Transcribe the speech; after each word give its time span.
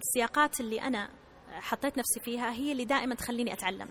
السياقات 0.00 0.60
اللي 0.60 0.82
أنا 0.82 1.08
حطيت 1.50 1.98
نفسي 1.98 2.20
فيها 2.20 2.52
هي 2.52 2.72
اللي 2.72 2.84
دائما 2.84 3.14
تخليني 3.14 3.52
أتعلم. 3.52 3.88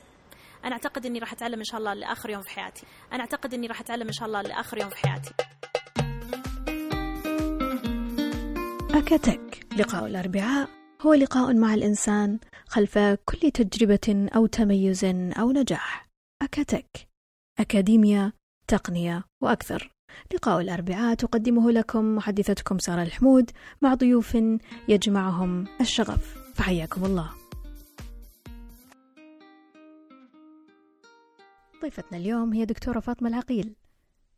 أنا 0.66 0.72
أعتقد 0.72 1.06
أني 1.06 1.20
راح 1.20 1.34
أتعلم 1.34 1.60
إن 1.60 1.64
شاء 1.64 1.80
الله 1.80 1.94
لآخر 1.94 2.30
يوم 2.30 2.42
في 2.42 2.50
حياتي. 2.50 2.86
أنا 3.14 3.20
أعتقد 3.20 3.54
أني 3.54 3.68
راح 3.68 3.80
أتعلم 3.80 4.08
إن 4.08 4.14
شاء 4.14 4.28
الله 4.28 4.42
لآخر 4.42 4.78
يوم 4.78 4.90
في 4.90 4.96
حياتي. 4.98 5.34
أكاتك. 8.98 9.68
لقاء 9.78 10.06
الأربعاء 10.06 10.70
هو 11.02 11.14
لقاء 11.14 11.54
مع 11.54 11.74
الإنسان 11.74 12.40
خلف 12.68 12.98
كل 13.00 13.52
تجربة 13.52 14.30
أو 14.36 14.46
تميز 14.46 15.06
أو 15.40 15.52
نجاح. 15.52 16.08
أكاتك. 16.42 17.08
أكاديميا 17.60 18.34
تقنية 18.68 19.24
وأكثر. 19.44 19.92
لقاء 20.34 20.62
الأربعاء 20.62 21.16
تقدمه 21.16 21.72
لكم 21.72 22.16
محدثتكم 22.16 22.80
سارة 22.80 23.04
الحمود 23.04 23.52
مع 23.82 23.94
ضيوف 23.94 24.38
يجمعهم 24.88 25.68
الشغف. 25.82 26.38
فحياكم 26.56 27.06
الله. 27.06 27.32
ضيفتنا 31.82 32.18
اليوم 32.18 32.54
هي 32.54 32.66
دكتورة 32.66 33.00
فاطمة 33.00 33.30
العقيل. 33.30 33.76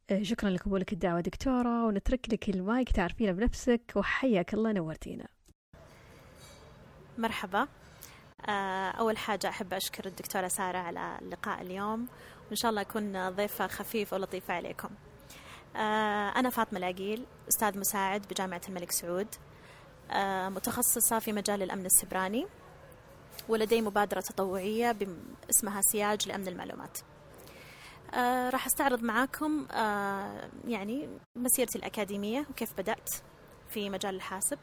آه، 0.09 0.23
شكرا 0.23 0.49
لقبولك 0.49 0.93
الدعوة 0.93 1.21
دكتورة 1.21 1.85
ونترك 1.85 2.33
لك 2.33 2.49
المايك 2.49 2.91
تعرفينا 2.91 3.31
بنفسك 3.31 3.81
وحياك 3.95 4.53
الله 4.53 4.71
نورتينا. 4.71 5.27
مرحبا. 7.17 7.67
آه، 8.49 8.89
أول 8.91 9.17
حاجة 9.17 9.49
أحب 9.49 9.73
أشكر 9.73 10.05
الدكتورة 10.05 10.47
سارة 10.47 10.77
على 10.77 11.17
اللقاء 11.21 11.61
اليوم 11.61 12.07
وإن 12.47 12.55
شاء 12.55 12.71
الله 12.71 12.81
أكون 12.81 13.29
ضيفة 13.29 13.67
خفيفة 13.67 14.17
ولطيفة 14.17 14.53
عليكم. 14.53 14.89
أنا 15.75 16.49
فاطمة 16.49 16.79
العقيل 16.79 17.25
أستاذ 17.49 17.79
مساعد 17.79 18.25
بجامعة 18.31 18.61
الملك 18.69 18.91
سعود 18.91 19.27
متخصصة 20.55 21.19
في 21.19 21.33
مجال 21.33 21.63
الأمن 21.63 21.85
السبراني 21.85 22.47
ولدي 23.49 23.81
مبادرة 23.81 24.21
تطوعية 24.21 24.95
اسمها 25.49 25.81
سياج 25.81 26.27
لأمن 26.27 26.47
المعلومات. 26.47 26.97
آه 28.13 28.49
راح 28.49 28.65
أستعرض 28.65 29.03
معاكم 29.03 29.67
آه 29.71 30.49
يعني 30.67 31.09
مسيرتي 31.35 31.77
الأكاديمية 31.77 32.45
وكيف 32.49 32.73
بدأت 32.77 33.09
في 33.69 33.89
مجال 33.89 34.15
الحاسب. 34.15 34.57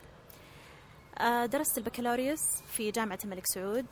آه 1.19 1.47
درست 1.47 1.79
البكالوريوس 1.79 2.41
في 2.67 2.91
جامعة 2.91 3.19
الملك 3.25 3.47
سعود 3.47 3.87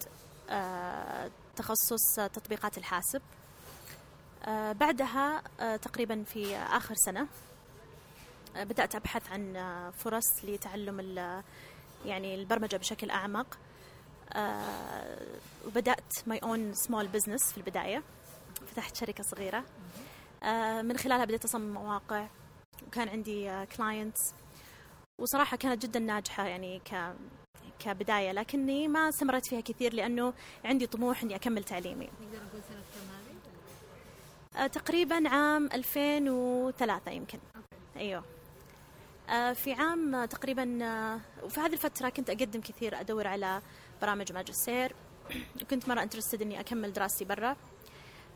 آه 0.51 1.31
تخصص 1.57 2.15
تطبيقات 2.15 2.79
الحاسب. 2.79 3.23
آه 3.23 3.44
بعدها 4.73 5.43
آه 5.61 5.77
تقريبا 5.77 6.25
في 6.25 6.57
آخر 6.57 6.95
سنة 6.95 7.27
آه 8.57 8.65
بدأت 8.65 8.95
أبحث 8.95 9.31
عن 9.31 9.57
آه 9.57 9.91
فرص 9.91 10.45
لتعلم 10.45 11.01
يعني 12.05 12.35
البرمجة 12.35 12.77
بشكل 12.77 13.11
أعمق. 13.11 13.59
آه 14.33 15.27
وبدأت 15.67 16.13
my 16.27 16.39
own 16.39 16.75
small 16.75 17.09
business 17.09 17.53
في 17.53 17.59
البداية. 17.59 18.03
فتحت 18.67 18.97
شركة 18.97 19.25
صغيرة. 19.25 19.65
آه، 20.43 20.83
من 20.83 20.97
خلالها 20.97 21.25
بديت 21.25 21.45
أصمم 21.45 21.75
مواقع. 21.75 22.27
وكان 22.87 23.09
عندي 23.09 23.51
آه، 23.51 23.67
وصراحة 25.19 25.57
كانت 25.57 25.83
جدا 25.87 26.01
ناجحة 26.01 26.47
يعني 26.47 26.79
ك 26.79 27.15
كبداية. 27.79 28.33
لكني 28.33 28.89
ما 28.89 29.09
استمرت 29.09 29.47
فيها 29.47 29.61
كثير 29.61 29.95
لأنه 29.95 30.33
عندي 30.65 30.87
طموح 30.87 31.23
إني 31.23 31.35
أكمل 31.35 31.65
تعليمي 31.65 32.05
نقدر 32.21 32.45
نقول 32.45 32.63
سنة 32.69 32.81
كم 32.81 33.09
هذه؟ 33.11 33.35
تقريبا 34.55 35.29
عام 35.29 35.69
2003 35.73 37.13
يمكن. 37.13 37.39
أيوه. 37.97 38.25
في 39.55 39.73
عام 39.73 40.25
تقريبا 40.25 40.65
وفي 41.43 41.61
هذه 41.61 41.73
الفترة 41.73 42.09
كنت 42.09 42.31
أقدم 42.31 42.61
كثير 42.61 43.01
أدور 43.01 43.27
على 43.27 43.63
برامج 44.03 44.33
ماجستير. 44.33 44.95
وكنت 45.63 45.89
مرة 45.89 46.03
interested 46.03 46.43
إني 46.43 46.61
أكمل 46.61 46.93
دراستي 46.93 47.25
برا. 47.25 47.57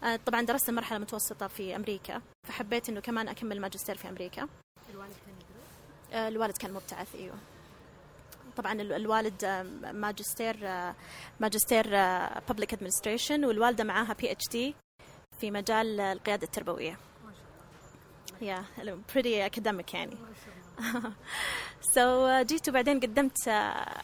آه، 0.04 0.16
طبعا 0.16 0.42
درست 0.42 0.68
المرحلة 0.68 0.96
المتوسطة 0.96 1.46
في 1.46 1.76
أمريكا 1.76 2.22
فحبيت 2.48 2.88
إنه 2.88 3.00
كمان 3.00 3.28
أكمل 3.28 3.60
ماجستير 3.60 3.96
في 3.96 4.08
أمريكا. 4.08 4.48
الوالد 4.90 5.12
كان 5.26 5.34
يدرس؟ 5.34 6.12
آه، 6.12 6.28
الوالد 6.28 6.56
كان 6.56 6.72
مبتعث 6.72 7.14
أيوه. 7.14 7.34
طبعا 8.56 8.72
الوالد 8.72 9.44
آه، 9.44 9.62
ماجستير 9.92 10.56
ماجستير 11.40 11.86
public 12.48 12.72
administration 12.72 13.44
والوالدة 13.44 13.84
معاها 13.84 14.12
PhD 14.12 14.74
في 15.40 15.50
مجال 15.50 16.01
ما 16.01 16.18
شاء 18.76 18.80
الله 18.80 18.92
yeah 18.92 18.98
pretty 19.14 19.46
academic 19.46 19.94
يعني. 19.94 20.16
So, 21.94 22.00
جيت 22.42 22.68
وبعدين 22.68 23.00
قدمت 23.00 23.48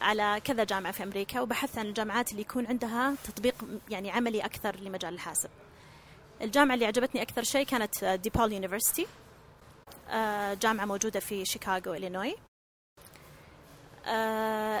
على 0.01 0.41
كذا 0.43 0.63
جامعة 0.63 0.91
في 0.91 1.03
أمريكا 1.03 1.41
وبحثت 1.41 1.77
عن 1.77 1.85
الجامعات 1.85 2.31
اللي 2.31 2.41
يكون 2.41 2.65
عندها 2.65 3.15
تطبيق 3.23 3.55
يعني 3.89 4.11
عملي 4.11 4.45
أكثر 4.45 4.75
لمجال 4.75 5.13
الحاسب. 5.13 5.49
الجامعة 6.41 6.75
اللي 6.75 6.85
عجبتني 6.85 7.21
أكثر 7.21 7.43
شيء 7.43 7.65
كانت 7.65 8.05
DePaul 8.05 8.53
University 8.53 9.07
آه، 10.09 10.53
جامعة 10.53 10.85
موجودة 10.85 11.19
في 11.19 11.45
شيكاغو 11.45 11.93
إلينوي. 11.93 12.35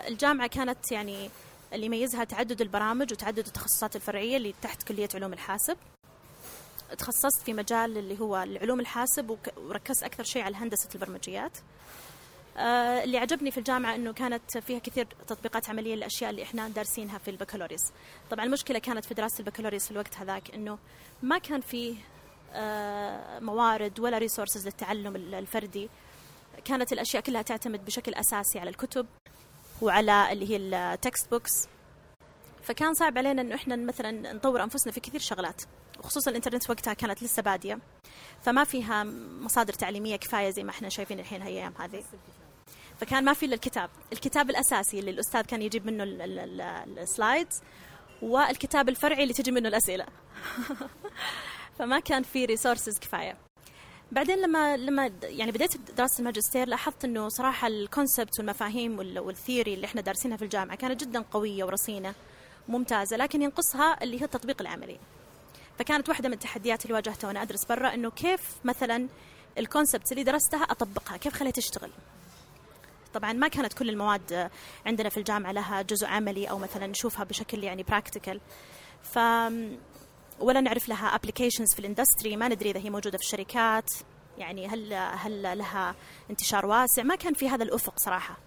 الجامعة 0.07 0.47
كانت 0.47 0.91
يعني 0.91 1.29
اللي 1.73 1.85
يميزها 1.85 2.23
تعدد 2.23 2.61
البرامج 2.61 3.13
وتعدد 3.13 3.45
التخصصات 3.45 3.95
الفرعية 3.95 4.37
اللي 4.37 4.53
تحت 4.61 4.83
كلية 4.83 5.09
علوم 5.15 5.33
الحاسب. 5.33 5.77
تخصصت 6.97 7.41
في 7.45 7.53
مجال 7.53 7.97
اللي 7.97 8.19
هو 8.19 8.43
العلوم 8.43 8.79
الحاسب 8.79 9.37
وركزت 9.57 10.03
أكثر 10.03 10.23
شيء 10.23 10.41
على 10.41 10.55
هندسة 10.55 10.89
البرمجيات. 10.95 11.57
آه، 12.57 13.03
اللي 13.03 13.17
عجبني 13.17 13.51
في 13.51 13.57
الجامعة 13.57 13.95
أنه 13.95 14.13
كانت 14.13 14.57
فيها 14.57 14.79
كثير 14.79 15.07
تطبيقات 15.27 15.69
عملية 15.69 15.95
للأشياء 15.95 16.29
اللي 16.29 16.43
إحنا 16.43 16.69
دارسينها 16.69 17.17
في 17.17 17.31
البكالوريوس. 17.31 17.81
طبعا 18.31 18.45
المشكلة 18.45 18.79
كانت 18.79 19.05
في 19.05 19.13
دراسة 19.13 19.39
البكالوريوس 19.39 19.85
في 19.85 19.91
الوقت 19.91 20.17
هذاك 20.17 20.53
أنه 20.53 20.77
ما 21.23 21.37
كان 21.37 21.61
فيه 21.61 21.95
آه، 22.53 23.39
موارد 23.39 23.99
ولا 23.99 24.17
resources 24.17 24.65
للتعلم 24.65 25.15
الفردي. 25.15 25.89
كانت 26.65 26.93
الأشياء 26.93 27.23
كلها 27.23 27.41
تعتمد 27.41 27.85
بشكل 27.85 28.13
أساسي 28.13 28.59
على 28.59 28.69
الكتب 28.69 29.05
وعلى 29.81 30.31
اللي 30.31 30.49
هي 30.49 30.57
ال 30.57 31.29
textbooks 31.31 31.67
فكان 32.65 32.93
صعب 32.93 33.17
علينا 33.17 33.41
إنه 33.41 33.55
إحنا 33.55 33.75
مثلا 33.75 34.33
نطور 34.33 34.63
أنفسنا 34.63 34.93
في 34.93 34.99
كثير 34.99 35.19
شغلات 35.19 35.61
وخصوصا 35.99 36.31
الإنترنت 36.31 36.69
وقتها 36.69 36.93
كانت 36.93 37.23
لسه 37.23 37.41
بادية. 37.41 37.79
فما 38.41 38.63
فيها 38.63 39.03
مصادر 39.41 39.73
تعليمية 39.73 40.15
كفاية 40.15 40.49
زي 40.49 40.63
ما 40.63 40.69
إحنا 40.69 40.89
شايفين 40.89 41.19
الحين 41.19 41.41
هالايام 41.41 41.73
هذه. 41.79 42.03
فكان 42.99 43.25
ما 43.25 43.33
في 43.33 43.45
إلا 43.45 43.55
الكتاب 43.55 43.89
الكتاب 44.13 44.49
الأساسي 44.49 44.99
اللي 44.99 45.11
الأستاذ 45.11 45.41
كان 45.41 45.61
يجيب 45.61 45.85
منه 45.85 46.03
ال 47.01 47.10
slides 47.10 47.61
والكتاب 48.21 48.89
الفرعي 48.89 49.23
اللي 49.23 49.33
تجي 49.33 49.51
منه 49.51 49.69
الأسئلة. 49.69 50.05
فما 51.79 51.99
كان 51.99 52.23
في 52.23 52.45
resources 52.45 52.99
كفاية. 52.99 53.37
بعدين 54.11 54.37
لما 54.37 54.77
لما 54.77 55.11
يعني 55.23 55.51
بديت 55.51 55.91
دراسة 55.91 56.19
الماجستير 56.19 56.67
لاحظت 56.67 57.05
إنه 57.05 57.29
صراحة 57.29 57.67
ال 57.67 57.75
concepts 57.75 58.39
والمفاهيم 58.39 58.99
وال 58.99 59.18
theory 59.18 59.73
اللي 59.73 59.85
إحنا 59.85 60.01
دارسينها 60.01 60.37
في 60.37 60.43
الجامعة 60.43 60.77
كانت 60.77 61.03
جدا 61.03 61.21
قوية 61.21 61.63
ورصينة. 61.63 62.13
ممتازة 62.67 63.17
لكن 63.17 63.41
ينقصها 63.41 64.03
اللي 64.03 64.21
هي 64.21 64.25
التطبيق 64.25 64.61
العملي. 64.61 64.99
فكانت 65.79 66.09
واحدة 66.09 66.29
من 66.29 66.33
التحديات 66.33 66.83
اللي 66.83 66.93
واجهتها 66.93 67.27
وأنا 67.27 67.41
أدرس 67.41 67.65
برا 67.65 67.93
إنه 67.93 68.11
كيف 68.11 68.41
مثلا 68.63 69.07
ال 69.57 69.63
concepts 69.63 70.11
اللي 70.11 70.23
درستها 70.23 70.63
أطبقها 70.63 71.17
كيف 71.17 71.33
خليها 71.33 71.51
تشتغل. 71.51 71.91
طبعا 73.13 73.33
ما 73.33 73.47
كانت 73.47 73.73
كل 73.73 73.89
المواد 73.89 74.49
عندنا 74.85 75.09
في 75.09 75.17
الجامعة 75.17 75.51
لها 75.51 75.81
جزء 75.81 76.07
عملي 76.07 76.49
أو 76.49 76.57
مثلا 76.57 76.87
نشوفها 76.87 77.23
بشكل 77.23 77.63
يعني 77.63 77.83
practical 77.83 78.41
ف 79.03 79.19
ولا 80.39 80.61
نعرف 80.61 80.89
لها 80.89 81.15
applications 81.15 81.73
في 81.73 81.79
ال 81.79 81.85
industry 81.85 82.35
ما 82.35 82.47
ندري 82.47 82.71
إذا 82.71 82.79
هي 82.79 82.89
موجودة 82.89 83.17
في 83.17 83.23
الشركات. 83.23 83.89
يعني 84.37 84.67
هل 84.67 84.93
هل 84.93 85.57
لها 85.57 85.95
انتشار 86.29 86.65
واسع؟ 86.65 87.03
ما 87.03 87.15
كان 87.15 87.33
في 87.33 87.49
هذا 87.49 87.63
الأفق 87.63 87.99
صراحة. 87.99 88.37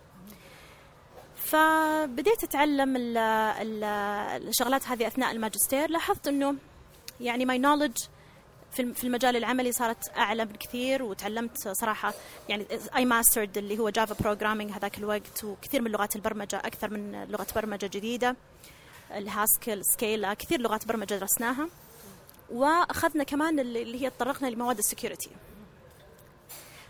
فبديت 1.48 2.44
أتعلم 2.44 2.94
الشغلات 4.48 4.88
هذه 4.88 5.06
أثناء 5.06 5.30
الماجستير. 5.32 5.90
لاحظت 5.90 6.28
إنه 6.28 6.54
يعني 7.20 7.44
my 7.44 7.58
knowledge 7.58 7.96
في 8.70 9.04
المجال 9.04 9.36
العملي 9.36 9.72
صارت 9.72 10.16
أعلى 10.16 10.44
بكثير 10.44 11.02
وتعلمت 11.02 11.68
صراحة 11.68 12.14
يعني 12.48 12.66
I 12.96 13.04
mastered 13.04 13.58
اللي 13.58 13.78
هو 13.78 13.90
Java 13.90 14.14
programming 14.20 14.70
هذاك 14.70 14.98
الوقت 14.98 15.44
وكثير 15.44 15.82
من 15.82 15.90
لغات 15.90 16.16
البرمجة 16.16 16.56
أكثر 16.56 16.90
من 16.90 17.24
لغة 17.24 17.46
برمجة 17.54 17.86
جديدة. 17.86 18.36
ال 19.10 19.19
Haskell 19.19 19.84
Scala 19.84 20.34
كثير 20.34 20.60
لغات 20.60 20.86
برمجة 20.86 21.14
درسناها. 21.14 21.68
وأخذنا 22.50 23.24
كمان 23.24 23.60
اللي 23.60 24.02
هي 24.02 24.10
تطرقنا 24.10 24.48
لمواد 24.48 24.78
ال 24.78 24.83
security. 24.83 25.30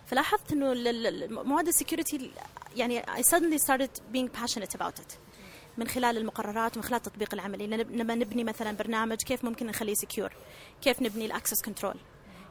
فلاحظت 0.07 0.53
إنه 0.53 0.73
مواد 1.29 1.69
ال 1.69 1.76
security 1.76 2.31
يعني 2.77 3.03
I 3.03 3.23
suddenly 3.31 3.59
started 3.59 3.91
being 4.13 4.29
passionate 4.29 4.75
about 4.75 4.99
it. 4.99 5.19
من 5.79 5.89
خلال 5.89 6.17
المقررات 6.17 6.77
ومن 6.77 6.85
خلال 6.85 6.97
التطبيق 6.97 7.35
العملي 7.35 7.67
لما 7.67 8.15
نبني 8.15 8.45
مثلا 8.45 8.73
برنامج 8.73 9.17
كيف 9.17 9.45
ممكن 9.45 9.67
نخليه 9.67 9.95
secure 9.95 10.33
كيف 10.83 11.03
نبني 11.03 11.27
ال 11.27 11.32
access 11.32 11.63
control 11.63 11.97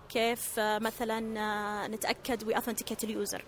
كيف 0.10 0.60
آه، 0.60 0.80
مثلا 0.80 1.40
آه، 1.40 1.88
نتأكد 1.88 2.44
we 2.44 2.56
authenticate 2.56 3.04
ال 3.04 3.12
user 3.12 3.44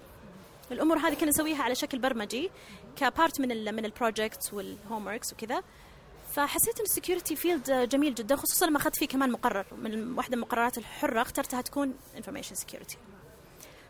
الأمور 0.72 0.98
هذه 0.98 1.14
كنا 1.14 1.30
نسويها 1.30 1.64
على 1.64 1.76
شكل 1.76 2.00
برمجي 2.00 2.52
ك 2.96 3.05
part 3.05 3.42
من 3.42 3.52
ال 3.52 3.76
من 3.76 3.86
ال 3.86 3.94
projects 3.94 4.54
وال 4.54 5.08
homeworks 5.08 5.34
وكذا. 5.34 5.64
فحسيت 6.34 6.80
إن 6.80 6.86
ال 6.86 6.92
security 6.92 7.36
field 7.36 7.90
جميل 7.90 8.16
جدا 8.16 8.36
خصوصا 8.36 8.66
لما 8.66 8.78
أخذت 8.78 8.96
فيه 8.96 9.08
كمان 9.08 9.32
مقرر. 9.32 9.66
من 9.78 10.18
واحدة 10.18 10.36
من 10.36 10.44
المقررات 10.44 10.78
الحرة 10.78 11.22
اخترتها 11.22 11.62
تكون 11.62 11.94
information 12.18 12.56
security 12.56 12.98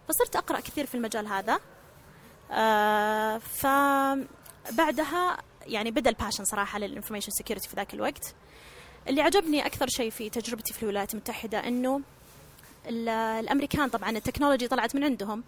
فصرت 0.10 0.36
أقرأ 0.36 0.60
كثير 0.60 0.86
في 0.86 0.96
المجال 0.96 1.28
هذا. 1.28 1.54
آه 1.54 1.60
فبعدها 3.40 5.38
يعني 5.66 5.92
بدأ 5.92 6.10
ال 6.10 6.14
passion 6.14 6.46
صراحة 6.46 6.80
لل 6.80 6.88
information 6.88 7.32
security 7.32 7.70
في 7.70 7.76
ذاك 7.76 7.94
الوقت. 7.94 8.36
اللي 9.08 9.22
عجبني 9.22 9.66
أكثر 9.66 9.88
شيء 9.88 10.10
في 10.10 10.30
تجربتي 10.30 10.74
في 10.74 10.84
الولايات 10.84 11.14
المتحدة 11.14 11.68
إنه 11.68 12.02
الأمريكان 12.88 13.90
طبعا 13.90 14.10
التكنولوجي 14.10 14.68
طلعت 14.68 14.96
من 14.96 15.04
عندهم 15.04 15.44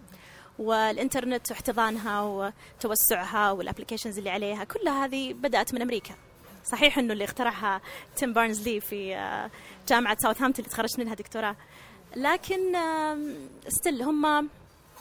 والإنترنت 0.60 1.52
واحتضانها 1.52 2.22
وتوسعها 2.22 3.52
وال 3.52 3.61
applications 3.61 4.18
اللي 4.18 4.30
عليها 4.30 4.64
كلها 4.64 5.06
هذه 5.06 5.34
بدأت 5.34 5.74
من 5.74 5.82
أمريكا. 5.82 6.16
صحيح 6.66 6.98
إنه 6.98 7.14
اللي 7.14 7.24
اخترعها 7.24 7.82
تيم 8.16 8.34
بيرنرز 8.34 8.68
لي 8.68 8.82
في 8.82 9.16
آه، 9.16 9.52
جامعة 9.88 10.18
ساوثهامبتون 10.20 10.66
اللي 10.66 10.76
تخرجت 10.76 11.00
منها 11.00 11.14
دكتوراه. 11.14 11.56
لكن 12.16 12.76
still 13.68 14.02
هم 14.02 14.50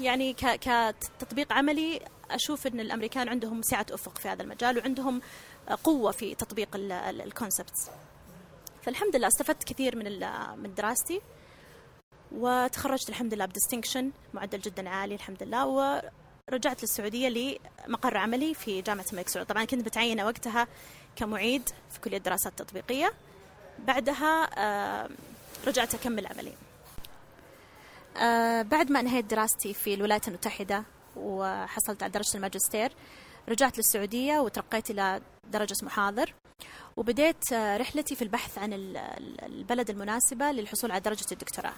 يعني 0.01 0.33
كتطبيق 0.33 1.53
عملي 1.53 2.01
أشوف 2.31 2.67
إن 2.67 2.81
الأمريكان 2.81 3.29
عندهم 3.29 3.63
سعة 3.63 3.87
أفق 3.91 4.19
في 4.19 4.29
هذا 4.29 4.43
المجال 4.43 4.79
وعندهم 4.79 5.21
قوة 5.85 6.13
في 6.13 6.35
تطبيق 6.35 6.69
ال 6.75 6.88
concepts 6.88 7.91
فالحمد 8.83 9.17
لله 9.17 9.27
استفدت 9.27 9.65
كثير 9.65 9.97
من 9.97 10.05
من 10.63 10.75
دراستي 10.75 11.21
وتخرجت 12.33 13.09
الحمد 13.09 13.35
لله 13.35 13.45
ب 13.47 13.52
distinction 13.52 14.11
معدل 14.35 14.61
جدا 14.61 14.89
عالي 14.89 15.15
الحمد 15.15 15.43
لله 15.43 15.67
ورجعت 15.67 16.83
للسعودية 16.83 17.59
لمقر 17.87 18.17
عملي 18.17 18.55
في 18.55 18.83
جامعة 18.83 19.05
الملك 19.13 19.29
سعود. 19.29 19.47
طبعا 19.47 19.65
كنت 19.65 19.87
متعينة 19.87 20.25
وقتها 20.27 20.67
كمعيد 21.17 21.69
في 21.91 22.01
كلية 22.01 22.17
الدراسات 22.17 22.61
التطبيقيه 22.61 23.13
بعدها 23.79 24.51
رجعت 25.67 25.95
أكمل 25.95 26.27
عملي. 26.27 26.53
بعد 28.63 28.91
ما 28.91 29.01
انهيت 29.01 29.25
دراستي 29.25 29.75
في 29.75 29.95
الولايات 29.95 30.29
المتحدة 30.29 30.85
وحصلت 31.17 32.03
على 32.03 32.13
درجة 32.13 32.37
الماجستير 32.37 32.93
رجعت 33.49 33.79
للسعودية 33.79 34.39
وترقيت 34.39 34.91
إلى 34.91 35.21
درجة 35.51 35.77
محاضر. 35.83 36.35
وبديت 36.97 37.53
رحلتي 37.53 38.17
في 38.17 38.23
البحث 38.23 38.59
عن 38.59 38.73
البلد 39.43 39.91
المناسبة 39.91 40.53
للحصول 40.53 40.91
على 40.91 41.01
درجة 41.01 41.27
الدكتوراه. 41.33 41.75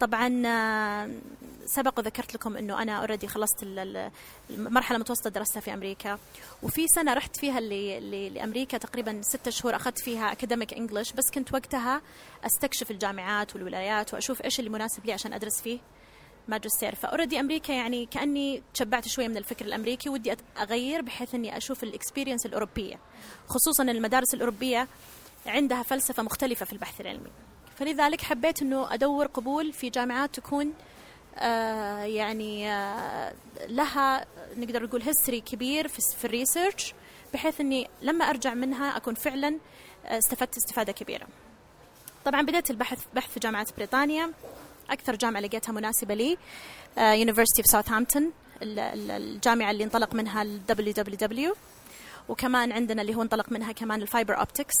طبعا 0.00 0.42
آه، 0.46 1.10
سبق 1.66 1.98
وذكرت 1.98 2.34
لكم 2.34 2.56
إنه 2.56 2.82
أنا 2.82 2.92
already 2.98 3.28
خلصت 3.28 3.62
المرحلة 4.50 4.96
المتوسطة 4.96 5.30
درستها 5.30 5.60
في 5.60 5.74
أمريكا. 5.74 6.18
وفي 6.62 6.88
سنة 6.88 7.14
رحت 7.14 7.36
فيها 7.36 7.60
لأمريكا 8.30 8.78
تقريبا 8.78 9.20
ستة 9.22 9.50
شهور 9.50 9.76
أخذت 9.76 9.98
فيها 9.98 10.32
academic 10.32 10.74
English 10.74 11.12
بس 11.12 11.30
كنت 11.34 11.54
وقتها 11.54 12.02
أستكشف 12.44 12.90
الجامعات 12.90 13.54
والولايات 13.54 14.14
وأشوف 14.14 14.42
إيش 14.42 14.58
اللي 14.58 14.70
مناسب 14.70 15.06
لي 15.06 15.12
عشان 15.12 15.32
أدرس 15.32 15.60
فيه 15.62 15.78
ماجستير. 16.48 16.94
ف 16.94 17.00
already 17.00 17.40
أمريكا 17.40 17.72
يعني 17.72 18.06
كأني 18.06 18.62
تشبعت 18.74 19.08
شوية 19.08 19.28
من 19.28 19.36
الفكر 19.36 19.64
الأمريكي 19.64 20.08
ودي 20.08 20.36
أغير 20.58 21.02
بحيث 21.02 21.34
إني 21.34 21.56
أشوف 21.56 21.82
ال 21.82 21.88
experience 21.88 22.46
الأوروبية 22.46 22.98
خصوصا 23.48 23.82
المدارس 23.82 24.34
الأوروبية 24.34 24.88
عندها 25.46 25.82
فلسفة 25.82 26.22
مختلفة 26.22 26.66
في 26.66 26.72
البحث 26.72 27.00
العلمي. 27.00 27.30
فلذلك 27.76 28.20
حبيت 28.20 28.62
إنه 28.62 28.94
أدور 28.94 29.26
قبول 29.26 29.72
في 29.72 29.90
جامعات 29.90 30.34
تكون 30.34 30.72
آه 31.38 32.02
يعني 32.04 32.72
آه 32.72 33.32
لها 33.68 34.26
نقدر 34.56 34.82
نقول 34.82 35.02
history 35.02 35.40
كبير 35.40 35.88
في, 35.88 36.02
في 36.18 36.24
ال 36.24 36.32
research 36.32 36.94
بحيث 37.34 37.60
إني 37.60 37.88
لما 38.02 38.24
أرجع 38.24 38.54
منها 38.54 38.96
أكون 38.96 39.14
فعلا 39.14 39.58
آه، 40.06 40.18
استفدت 40.18 40.56
استفادة 40.56 40.92
كبيرة. 40.92 41.26
طبعا 42.24 42.42
بدأت 42.42 42.70
البحث 42.70 42.98
بحث 43.14 43.30
في 43.32 43.40
جامعة 43.40 43.66
بريطانيا. 43.76 44.32
أكثر 44.90 45.16
جامعة 45.16 45.40
لقيتها 45.40 45.72
مناسبة 45.72 46.14
لي 46.14 46.38
University 46.98 47.62
of 47.62 47.68
ساوثهامبتون 47.68 48.32
الجامعة 48.62 49.70
اللي 49.70 49.84
انطلق 49.84 50.14
منها 50.14 50.42
ال 50.42 50.60
WWW 50.70 51.56
وكمان 52.28 52.72
عندنا 52.72 53.02
اللي 53.02 53.14
هو 53.14 53.22
انطلق 53.22 53.52
منها 53.52 53.72
كمان 53.72 54.02
ال 54.02 54.08
fiber 54.08 54.38
optics 54.38 54.74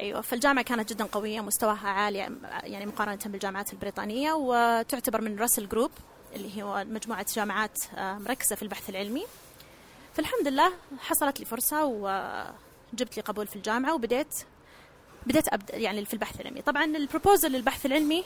أيوه 0.00 0.20
فالجامعة 0.20 0.64
كانت 0.64 0.92
جدا 0.92 1.04
قوية 1.04 1.40
مستواها 1.40 1.88
عالي 1.88 2.18
يعني 2.62 2.86
مقارنة 2.86 3.18
بالجامعات 3.26 3.72
البريطانية 3.72 4.32
وتعتبر 4.32 5.20
من 5.20 5.38
Russell 5.38 5.68
Group 5.68 5.90
اللي 6.36 6.62
هو 6.62 6.84
مجموعة 6.84 7.26
جامعات 7.34 7.78
آه، 7.96 8.18
مركزة 8.18 8.56
في 8.56 8.62
البحث 8.62 8.90
العلمي. 8.90 9.24
فالحمد 10.14 10.48
لله 10.48 10.72
حصلت 10.98 11.40
لي 11.40 11.46
فرصة 11.46 11.84
وجبت 11.84 13.16
لي 13.16 13.22
قبول 13.22 13.46
في 13.46 13.56
الجامعة 13.56 13.94
وبديت 13.94 14.34
بديت 15.26 15.52
ابدا 15.52 15.76
يعني 15.76 16.04
في 16.04 16.14
البحث 16.14 16.40
العلمي. 16.40 16.62
طبعا 16.62 16.84
البروبوزل 16.84 17.52
للبحث 17.52 17.86
العلمي 17.86 18.24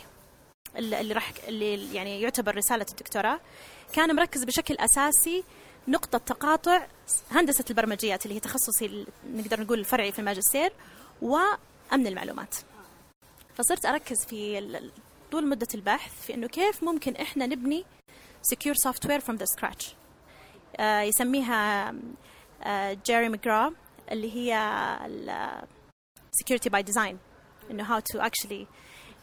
اللي 0.76 1.12
راح 1.14 1.32
اللي 1.48 1.94
يعني 1.94 2.20
يعتبر 2.20 2.56
رسالة 2.56 2.86
الدكتوراه 2.90 3.40
كان 3.92 4.16
مركز 4.16 4.44
بشكل 4.44 4.74
أساسي 4.74 5.44
نقطة 5.88 6.18
تقاطع 6.18 6.86
هندسة 7.30 7.64
البرمجيات 7.70 8.24
اللي 8.26 8.36
هي 8.36 8.40
تخصصي 8.40 9.06
نقدر 9.34 9.60
نقول 9.60 9.78
الفرعي 9.78 10.12
في 10.12 10.18
الماجستير. 10.18 10.72
وأمن 11.22 12.06
المعلومات. 12.06 12.54
فصرت 13.54 13.86
أركز 13.86 14.24
في 14.24 14.70
طول 15.30 15.46
مدة 15.48 15.66
البحث 15.74 16.26
في 16.26 16.34
أنه 16.34 16.46
كيف 16.46 16.82
ممكن 16.84 17.16
إحنا 17.16 17.46
نبني 17.46 17.84
secure 18.54 18.74
software 18.88 19.20
from 19.20 19.34
the 19.38 19.46
scratch. 19.56 19.84
آه 20.76 21.00
يسميها 21.00 21.94
آه 22.62 22.98
جيري 23.06 23.28
ماجرا 23.28 23.72
اللي 24.12 24.36
هي 24.36 24.54
security 26.42 26.70
by 26.70 26.82
design. 26.92 27.14
إنه 27.70 27.84
how 27.98 28.02
to 28.12 28.20
actually 28.20 28.66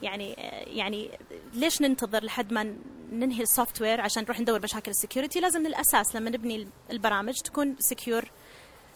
يعني 0.01 0.33
يعني 0.67 1.11
ليش 1.53 1.81
ننتظر 1.81 2.23
لحد 2.23 2.53
ما 2.53 2.75
ننهي 3.11 3.41
ال 3.41 3.81
software 3.81 4.01
عشان 4.01 4.23
نروح 4.23 4.39
ندور 4.39 4.63
مشاكل 4.63 4.91
ال 4.91 4.97
security 4.97 5.39
لازم 5.39 5.59
من 5.59 5.65
الأساس 5.65 6.15
لما 6.15 6.29
نبني 6.29 6.67
البرامج 6.91 7.33
تكون 7.33 7.75
secure 7.79 8.31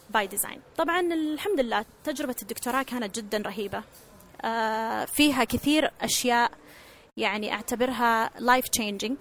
by 0.10 0.28
design 0.28 0.62
طبعا 0.78 1.00
الحمد 1.00 1.60
لله 1.60 1.86
تجربة 2.04 2.36
الدكتوراه 2.42 2.84
كانت 2.84 3.20
جدا 3.20 3.38
رهيبة. 3.38 3.84
آه 4.42 5.06
فيها 5.06 5.44
كثير 5.44 5.92
أشياء 6.02 6.52
يعني 7.18 7.54
أعتبرها 7.54 8.32
life 8.40 8.68
changing 8.68 9.18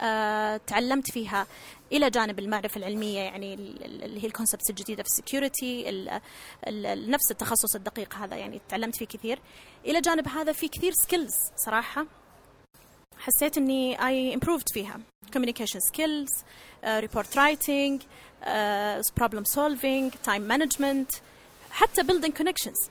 آه 0.00 0.56
تعلمت 0.56 1.10
فيها 1.10 1.46
إلى 1.92 2.10
جانب 2.10 2.38
المعرفة 2.38 2.78
العلمية 2.78 3.20
يعني 3.20 3.54
اللي 3.54 4.22
هي 4.22 4.26
ال 4.26 4.31
concepts 4.31 4.70
الجديدة 4.70 5.02
في 5.02 5.08
ال 5.08 5.16
security 5.16 5.84
نفس 7.08 7.30
التخصص 7.30 7.74
الدقيق 7.74 8.14
هذا 8.14 8.36
يعني 8.36 8.60
تعلمت 8.68 8.96
فيه 8.96 9.06
كثير. 9.06 9.38
إلى 9.86 10.00
جانب 10.00 10.28
هذا 10.28 10.52
في 10.52 10.68
كثير 10.68 10.92
skills 10.92 11.34
صراحة. 11.56 12.06
حسيت 13.26 13.58
إني 13.58 14.06
I 14.06 14.34
improved 14.34 14.68
فيها. 14.68 15.00
Communication 15.36 15.80
skills 15.92 16.44
writing 17.34 18.00
uh, 18.00 19.02
problem 19.20 19.44
solving 19.56 20.10
time 20.28 20.44
management 20.52 21.20
حتى 21.70 22.02
building 22.02 22.32
connections. 22.42 22.88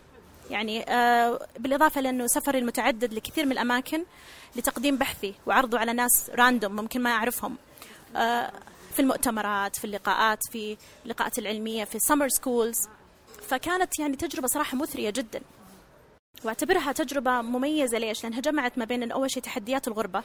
يعني 0.49 0.83
uh, 0.83 0.89
بالإضافة 1.59 2.01
لأنه 2.01 2.27
سفري 2.27 2.59
المتعدد 2.59 3.13
لكثير 3.13 3.45
من 3.45 3.51
الأماكن 3.51 4.05
لتقديم 4.55 4.97
بحثي 4.97 5.33
وعرضه 5.45 5.79
على 5.79 5.93
ناس 5.93 6.29
random 6.29 6.75
ممكن 6.75 7.01
ما 7.01 7.09
أعرفهم. 7.09 7.55
Uh, 7.55 8.17
في 8.93 8.99
المؤتمرات 8.99 9.75
في 9.75 9.85
اللقاءات 9.85 10.39
في 10.51 10.77
اللقاءات 11.05 11.39
العلمية 11.39 11.83
في 11.83 11.99
summer 11.99 12.29
schools. 12.39 12.89
فكانت 13.47 13.99
يعني 13.99 14.15
تجربة 14.15 14.47
صراحة 14.47 14.77
مثرية 14.77 15.09
جدا. 15.09 15.41
واعتبرها 16.43 16.91
تجربة 16.91 17.41
مميزة 17.41 17.97
ليش؟ 17.97 18.23
لأنها 18.23 18.39
جمعت 18.39 18.77
ما 18.77 18.85
بين 18.85 19.11
أول 19.11 19.31
شيء 19.31 19.43
تحديات 19.43 19.87
الغربة 19.87 20.23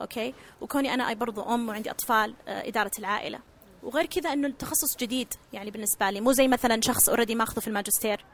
أوكي؟ 0.00 0.34
وكوني 0.60 0.94
أنا 0.94 1.08
I 1.08 1.14
برضو 1.14 1.42
أم 1.42 1.68
وعندي 1.68 1.90
أطفال 1.90 2.34
آه، 2.48 2.68
إدارة 2.68 2.90
العائلة. 2.98 3.38
وغير 3.82 4.06
كذا 4.06 4.32
إنه 4.32 4.48
التخصص 4.48 4.96
جديد 4.96 5.34
يعني 5.52 5.70
بالنسبة 5.70 6.10
لي 6.10 6.20
مو 6.20 6.32
زي 6.32 6.48
مثلا 6.48 6.80
شخص 6.80 7.08
already 7.08 7.34
ماخذه 7.34 7.60
في 7.60 7.68
الماجستير 7.68 8.24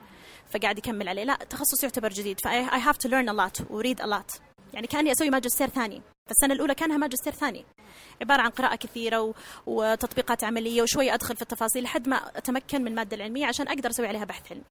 فقاعد 0.50 0.78
يكمل 0.78 1.08
عليه. 1.08 1.24
لا 1.24 1.34
تخصص 1.34 1.82
يعتبر 1.82 2.08
جديد. 2.08 2.40
ف 2.44 2.62
I 2.62 2.69
have 2.69 2.96
to 2.96 3.08
learn 3.08 3.30
a 3.36 3.45
lot 3.45 3.70
و 3.70 3.76
read 3.76 4.00
a 4.00 4.06
lot 4.06 4.30
يعني 4.74 4.86
كأني 4.86 5.12
أسوي 5.12 5.30
ماجستير 5.30 5.68
ثاني 5.68 6.02
فالسنة 6.28 6.54
الأولى 6.54 6.74
كأنها 6.74 6.96
ماجستير 6.96 7.32
ثاني. 7.32 7.64
عبارة 8.22 8.42
عن 8.42 8.50
قراءة 8.50 8.76
كثيرة 8.76 9.20
و... 9.20 9.34
وتطبيقات 9.66 10.44
عملية 10.44 10.82
وشوي 10.82 11.14
أدخل 11.14 11.36
في 11.36 11.42
التفاصيل 11.42 11.82
لحد 11.82 12.08
ما 12.08 12.16
أتمكن 12.36 12.80
من 12.82 12.88
الماده 12.88 13.16
العلمية 13.16 13.46
عشان 13.46 13.68
أقدر 13.68 13.90
أسوي 13.90 14.06
عليها 14.06 14.24
بحث 14.24 14.52
علمي. 14.52 14.64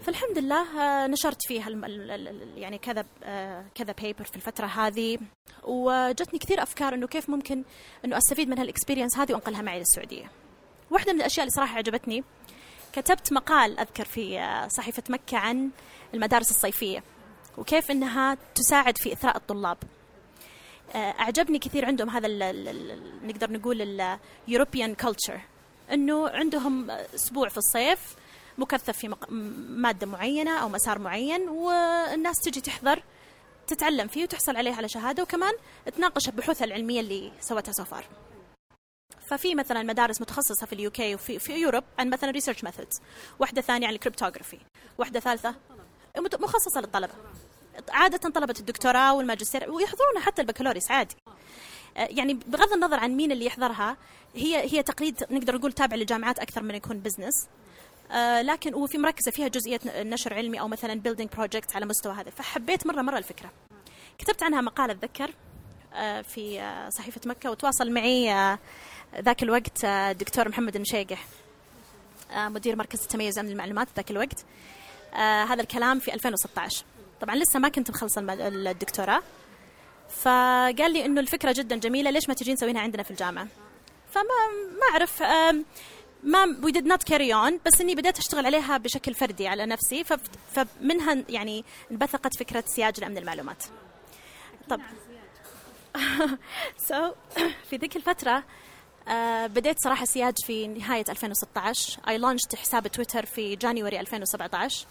فالحمد 0.00 0.38
لله 0.38 0.80
آه، 0.80 1.06
نشرت 1.06 1.46
فيها 1.46 1.70
يعني 2.56 2.78
كذا 2.78 3.04
آه، 3.24 3.64
كذا 3.74 3.94
paper 4.02 4.24
في 4.24 4.36
الفترة 4.36 4.66
هذه. 4.66 5.18
وجتني 5.62 6.38
كثير 6.38 6.62
أفكار 6.62 6.94
إنه 6.94 7.06
كيف 7.06 7.30
ممكن 7.30 7.64
إنه 8.04 8.18
أستفيد 8.18 8.48
من 8.48 8.58
هال 8.58 8.68
experience 8.68 9.18
هذه 9.18 9.32
وأنقلها 9.32 9.62
معي 9.62 9.78
للسعودية. 9.78 10.30
واحدة 10.90 11.12
من 11.12 11.20
الأشياء 11.20 11.44
اللي 11.44 11.54
صراحة 11.54 11.76
عجبتني 11.78 12.24
كتبت 12.92 13.32
مقال 13.32 13.78
أذكر 13.78 14.04
في 14.04 14.38
آه، 14.40 14.68
صحيفة 14.68 15.02
مكة 15.08 15.38
عن 15.38 15.70
المدارس 16.14 16.50
الصيفية 16.50 17.02
وكيف 17.58 17.90
إنها 17.90 18.36
تساعد 18.54 18.98
في 18.98 19.12
إثراء 19.12 19.36
الطلاب. 19.36 19.78
أعجبني 20.94 21.58
كثير 21.58 21.84
عندهم 21.84 22.10
هذا 22.10 22.26
ال 22.26 22.42
ال 22.42 23.26
نقدر 23.26 23.52
نقول 23.52 24.00
اليوروبيان 24.48 24.94
كلتشر 24.94 25.40
إنه 25.92 26.28
عندهم 26.28 26.90
أسبوع 26.90 27.48
في 27.48 27.58
الصيف 27.58 28.16
مكثف 28.58 28.98
في 28.98 29.14
مادة 29.68 30.06
معينة 30.06 30.58
أو 30.58 30.68
مسار 30.68 30.98
معين 30.98 31.48
والناس 31.48 32.36
تجي 32.40 32.60
تحضر 32.60 33.02
تتعلم 33.66 34.08
فيه 34.08 34.22
وتحصل 34.22 34.56
عليه 34.56 34.74
على 34.74 34.88
شهادة 34.88 35.22
وكمان 35.22 35.52
تناقش 35.96 36.28
البحوث 36.28 36.62
العلمية 36.62 37.00
اللي 37.00 37.32
سوتها 37.40 37.72
so 37.72 37.85
far 37.85 38.04
ففي 39.20 39.54
مثلا 39.54 39.82
مدارس 39.82 40.20
متخصصة 40.20 40.66
في 40.66 40.72
ال 40.72 40.90
UK 40.90 41.14
وفي 41.14 41.38
في 41.38 41.52
Europe 41.52 41.84
عن 41.98 42.10
مثلا 42.10 42.30
research 42.30 42.64
methods 42.64 43.00
واحدة 43.38 43.62
ثانية 43.62 43.86
عن 43.86 43.94
ال 43.94 43.99
cryptography 43.99 44.58
واحدة 44.98 45.20
ثالثة 45.20 45.54
مخصصة 46.18 46.80
للطلبة. 46.80 47.12
عادة 47.88 48.30
طلبة 48.30 48.54
الدكتوراه 48.60 49.14
والماجستير 49.14 49.70
ويحضرونها 49.70 50.20
حتى 50.20 50.42
البكالوريوس 50.42 50.90
عادي. 50.90 51.16
آه، 51.96 52.08
يعني 52.10 52.34
بغض 52.34 52.72
النظر 52.72 52.96
عن 53.00 53.10
مين 53.10 53.32
اللي 53.32 53.44
يحضرها 53.44 53.96
هي 54.34 54.72
هي 54.72 54.82
تقليد 54.82 55.24
نقدر 55.30 55.56
نقول 55.56 55.72
تابع 55.72 55.96
للجامعات 55.96 56.38
أكثر 56.38 56.62
من 56.62 56.74
يكون 56.74 56.98
business 56.98 57.48
لكن 58.42 58.74
وفي 58.74 58.98
مركزة 58.98 59.30
فيها 59.30 59.48
جزئية 59.48 59.80
نشر 59.86 60.34
علمي 60.34 60.60
أو 60.60 60.68
مثلا 60.68 60.94
building 60.94 61.30
project 61.36 61.76
على 61.76 61.86
مستوى 61.86 62.12
هذا. 62.12 62.30
فحبيت 62.30 62.86
مرة 62.86 63.02
مرة 63.02 63.18
الفكرة. 63.18 63.50
كتبت 64.18 64.42
عنها 64.42 64.60
مقال 64.60 64.90
أتذكر 64.90 65.30
آه، 65.94 66.22
في 66.22 66.72
صحيفة 66.98 67.20
مكة 67.26 67.50
وتواصل 67.50 67.90
معي 67.90 68.58
ذاك 69.20 69.42
الوقت 69.42 69.84
الدكتور 69.84 70.48
محمد 70.48 70.76
المشيقح 70.76 71.24
مدير 72.36 72.76
مركز 72.76 73.00
التميز 73.00 73.38
أمن 73.38 73.50
المعلومات 73.50 73.88
ذاك 73.96 74.10
الوقت. 74.10 74.44
هذا 75.48 75.62
الكلام 75.62 75.98
في 75.98 76.14
2016 76.14 76.84
طبعا 77.20 77.36
لسه 77.36 77.58
ما 77.58 77.68
كنت 77.68 77.90
مخلصة 77.90 78.26
الدكتوراه. 78.30 79.22
فقال 80.08 80.92
لي 80.92 81.04
إنه 81.04 81.20
الفكرة 81.20 81.52
جدا 81.52 81.76
جميلة 81.76 82.10
ليش 82.10 82.28
ما 82.28 82.34
تجين 82.34 82.56
تسوينها 82.56 82.82
عندنا 82.82 83.02
في 83.02 83.10
الجامعة؟ 83.10 83.46
فما 84.10 84.22
ما 84.80 84.86
أعرف 84.92 85.22
ما 86.22 86.56
we 86.62 86.72
did 86.72 86.86
not 86.86 87.02
carry 87.02 87.34
on 87.34 87.60
بس 87.66 87.80
إني 87.80 87.94
بديت 87.94 88.18
أشتغل 88.18 88.46
عليها 88.46 88.78
بشكل 88.78 89.14
فردي 89.14 89.48
على 89.48 89.66
نفسي 89.66 90.04
فمنها 90.54 91.24
يعني 91.28 91.64
انبثقت 91.90 92.38
فكرة 92.38 92.64
سياج 92.66 93.00
لأمن 93.00 93.18
المعلومات. 93.18 93.64
طب. 94.68 94.80
so 96.88 97.12
في 97.70 97.76
ذيك 97.76 97.96
الفترة 97.96 98.44
uh, 99.06 99.10
بديت 99.46 99.76
صراحة 99.84 100.04
سياج 100.04 100.34
في 100.46 100.68
نهاية 100.68 101.04
2016 101.08 102.00
I 102.08 102.18
launched 102.18 102.54
حساب 102.54 102.86
تويتر 102.86 103.26
في 103.26 103.56
January 103.56 104.00
2017 104.00 104.86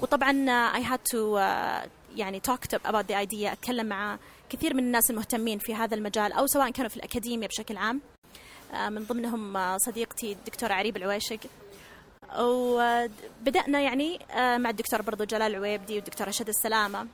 وطبعا 0.00 0.30
I 0.74 0.84
had 0.84 0.98
to 0.98 1.38
يعني 2.16 2.42
talked 2.48 2.78
about 2.88 3.04
the 3.10 3.26
idea 3.26 3.52
أتكلم 3.52 3.86
مع 3.86 4.18
كثير 4.50 4.74
من 4.74 4.84
الناس 4.84 5.10
المهتمين 5.10 5.58
في 5.58 5.74
هذا 5.74 5.94
المجال 5.94 6.32
أو 6.32 6.46
سواء 6.46 6.70
كانوا 6.70 6.88
في 6.88 6.96
الأكاديمية 6.96 7.46
بشكل 7.46 7.76
عام. 7.76 8.00
من 8.72 9.04
ضمنهم 9.04 9.56
uh, 9.56 9.76
صديقتي 9.76 10.32
الدكتورة 10.32 10.72
عريب 10.72 10.96
العويشق. 10.96 11.38
وبدأنا 12.38 13.80
يعني 13.80 14.18
uh, 14.18 14.36
مع 14.36 14.70
الدكتور 14.70 15.02
برضو 15.02 15.24
جلال 15.24 15.50
العويبدي 15.50 15.94
والدكتورة 15.94 16.30
شذى 16.30 16.48
السلامة. 16.48 17.06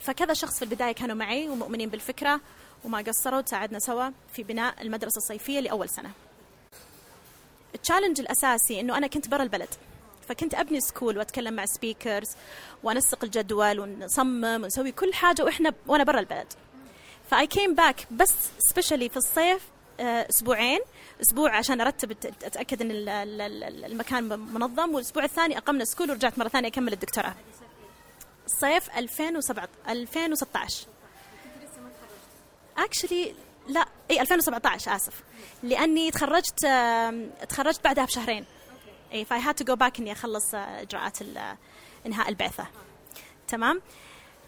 فكذا 0.00 0.34
شخص 0.34 0.58
في 0.58 0.64
البداية 0.64 0.92
كانوا 0.92 1.16
معي 1.16 1.48
ومؤمنين 1.48 1.88
بالفكرة 1.88 2.40
وما 2.84 2.98
قصروا 2.98 3.40
تساعدنا 3.40 3.78
سوا 3.78 4.10
في 4.32 4.42
بناء 4.42 4.82
المدرسة 4.82 5.16
الصيفية 5.16 5.60
لأول 5.60 5.88
سنة. 5.88 6.10
ال 7.74 7.79
challenge 7.79 8.20
الأساسي 8.20 8.80
أنه 8.80 8.98
أنا 8.98 9.06
كنت 9.06 9.28
برا 9.28 9.42
البلد. 9.42 9.68
فكنت 10.28 10.54
أبني 10.54 10.80
school 10.80 11.18
وأتكلم 11.18 11.54
مع 11.54 11.66
speakers 11.66 12.28
وانسق 12.82 13.24
الجدول 13.24 13.80
ونصمم 13.80 14.62
ونسوي 14.62 14.92
كل 14.92 15.14
حاجة 15.14 15.44
وإحنا 15.44 15.72
وأنا 15.86 16.04
برا 16.04 16.20
البلد. 16.20 16.52
ف 17.30 17.46
I 17.46 17.52
came 17.52 17.74
back 17.74 18.06
بس 18.10 18.34
specially 18.58 19.08
في 19.08 19.16
الصيف 19.16 19.62
آه، 19.62 19.73
أسبوعين. 20.00 20.80
أسبوع 21.22 21.56
عشان 21.56 21.80
أرتب 21.80 22.10
أتأكد 22.42 22.82
إن 22.82 22.90
المكان 23.84 24.24
منظم. 24.38 24.94
والأسبوع 24.94 25.24
الثاني 25.24 25.58
أقمنا 25.58 25.84
school 25.84 26.10
ورجعت 26.10 26.38
مرة 26.38 26.48
ثانية 26.48 26.68
أكمل 26.68 26.92
الدكتوراه. 26.92 27.34
صيف 28.46 28.98
2007 28.98 29.68
2016 29.88 30.86
actually 32.78 33.34
لا. 33.68 33.86
إي 34.10 34.20
2017 34.20 34.96
آسف. 34.96 35.22
لأني 35.62 36.10
تخرجت 36.10 36.66
تخرجت 37.48 37.84
بعدها 37.84 38.04
بشهرين. 38.04 38.44
إي 39.12 39.24
ف 39.24 39.40
I 39.40 39.43
had 39.43 39.54
to 39.54 39.64
go 39.64 39.76
back 39.76 39.98
إني 39.98 40.12
أخلص 40.12 40.54
إجراءات 40.54 41.18
إنهاء 42.06 42.28
البعثة. 42.28 42.66
تمام؟ 43.48 43.82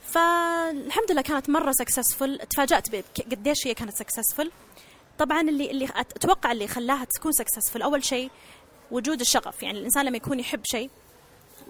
فالحمد 0.02 1.12
لله 1.12 1.22
كانت 1.22 1.50
مرة 1.50 1.72
successful 1.72 2.38
تفاجأت 2.38 2.88
قديش 3.30 3.66
هي 3.66 3.74
كانت 3.74 3.96
successful 3.96 4.50
طبعا 5.18 5.40
اللي 5.40 5.70
اللي 5.70 5.88
أتوقع 5.96 6.52
اللي 6.52 6.68
خلاها 6.68 7.04
تكون 7.04 7.32
successful 7.32 7.82
أول 7.82 8.04
شيء 8.04 8.30
وجود 8.90 9.20
الشغف. 9.20 9.62
يعني 9.62 9.78
الإنسان 9.78 10.04
لما 10.04 10.16
يكون 10.16 10.40
يحب 10.40 10.61
شيء 10.64 10.90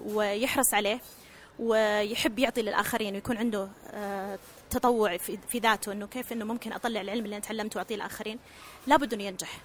ويحرص 0.07 0.75
عليه 0.75 1.01
ويحب 1.59 2.39
يعطي 2.39 2.63
للآخرين 2.63 3.15
ويكون 3.15 3.37
عنده 3.37 3.69
آه، 3.91 4.39
تطوع 4.71 5.17
في 5.17 5.59
ذاته 5.59 5.93
إنه 5.93 6.07
كيف 6.07 6.33
إنه 6.33 6.45
ممكن 6.45 6.73
أطلع 6.73 7.01
العلم 7.01 7.25
اللي 7.25 7.37
أنا 7.37 7.45
تعلمته 7.45 7.79
وأعطيه 7.79 7.97
للاخرين 7.97 8.39
لابد 8.87 9.15
إنه 9.15 9.25
ينجح. 9.25 9.61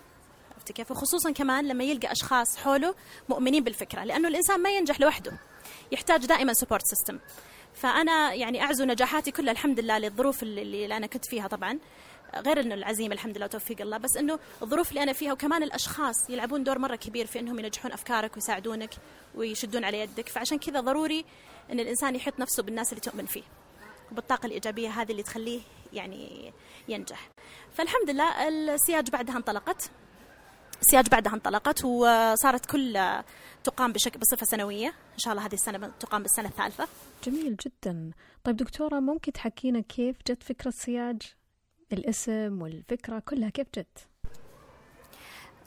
كيف؟ 0.71 0.91
وخصوصا 0.91 1.31
كمان 1.31 1.67
لما 1.67 1.83
يلقى 1.83 2.11
أشخاص 2.11 2.57
حوله 2.57 2.95
مؤمنين 3.29 3.63
بالفكرة 3.63 4.03
لأنه 4.03 4.27
الإنسان 4.27 4.59
ما 4.59 4.69
ينجح 4.69 4.99
لوحده 4.99 5.31
يحتاج 5.91 6.25
دائما 6.25 6.53
support 6.53 6.85
system 6.85 7.19
فأنا 7.73 8.33
يعني 8.33 8.63
أعزو 8.63 8.85
نجاحاتي 8.85 9.31
كلها 9.31 9.51
الحمد 9.51 9.79
لله 9.79 9.97
للظروف 9.97 10.43
اللي, 10.43 10.61
اللي 10.61 10.97
أنا 10.97 11.07
كنت 11.07 11.25
فيها 11.25 11.47
طبعا. 11.47 11.79
غير 12.35 12.59
إنه 12.59 12.75
العزيمة 12.75 13.13
الحمد 13.13 13.37
لله 13.37 13.45
وتوفيق 13.45 13.81
الله 13.81 13.97
بس 13.97 14.17
إنه 14.17 14.39
الظروف 14.61 14.89
اللي 14.89 15.03
أنا 15.03 15.13
فيها 15.13 15.33
وكمان 15.33 15.63
الأشخاص 15.63 16.29
يلعبون 16.29 16.63
دور 16.63 16.79
مرة 16.79 16.95
كبير 16.95 17.25
في 17.25 17.39
إنهم 17.39 17.59
ينجحون 17.59 17.91
أفكارك 17.91 18.35
ويساعدونك 18.35 18.89
ويشدون 19.35 19.83
على 19.83 19.99
يدك. 19.99 20.29
فعشان 20.29 20.57
كذا 20.57 20.79
ضروري 20.79 21.25
إن 21.71 21.79
الإنسان 21.79 22.15
يحيط 22.15 22.39
نفسه 22.39 22.63
بالناس 22.63 22.89
اللي 22.89 23.01
تؤمن 23.01 23.25
فيه 23.25 23.43
وبالطاقة 24.11 24.45
الإيجابية 24.45 24.89
هذه 24.89 25.11
اللي 25.11 25.23
تخليه 25.23 25.61
يعني 25.93 26.53
ينجح. 26.87 27.29
فالحمد 27.73 28.09
لله 28.09 28.47
السياج 28.47 29.09
بعدها 29.09 29.37
انطلقت. 29.37 29.91
سياج 30.81 31.07
بعدها 31.09 31.33
انطلقت 31.33 31.85
وصارت 31.85 32.65
كل 32.65 32.99
تقام 33.63 33.91
بشكل 33.91 34.19
بصفة 34.19 34.45
سنوية. 34.45 34.87
إن 34.87 35.17
شاء 35.17 35.33
الله 35.33 35.45
هذه 35.45 35.53
السنة 35.53 35.91
تقام 35.99 36.23
بالسنة 36.23 36.49
الثالثة. 36.49 36.87
جميل 37.23 37.55
جدا. 37.55 38.11
طيب 38.43 38.55
دكتورة 38.55 38.99
ممكن 38.99 39.31
تحكينا 39.31 39.79
كيف 39.79 40.15
جت 40.27 40.43
فكرة 40.43 40.69
سياج 40.69 41.21
الاسم 41.93 42.61
والفكرة 42.61 43.19
كلها 43.19 43.49
كيف 43.49 43.67
جت؟ 43.75 44.07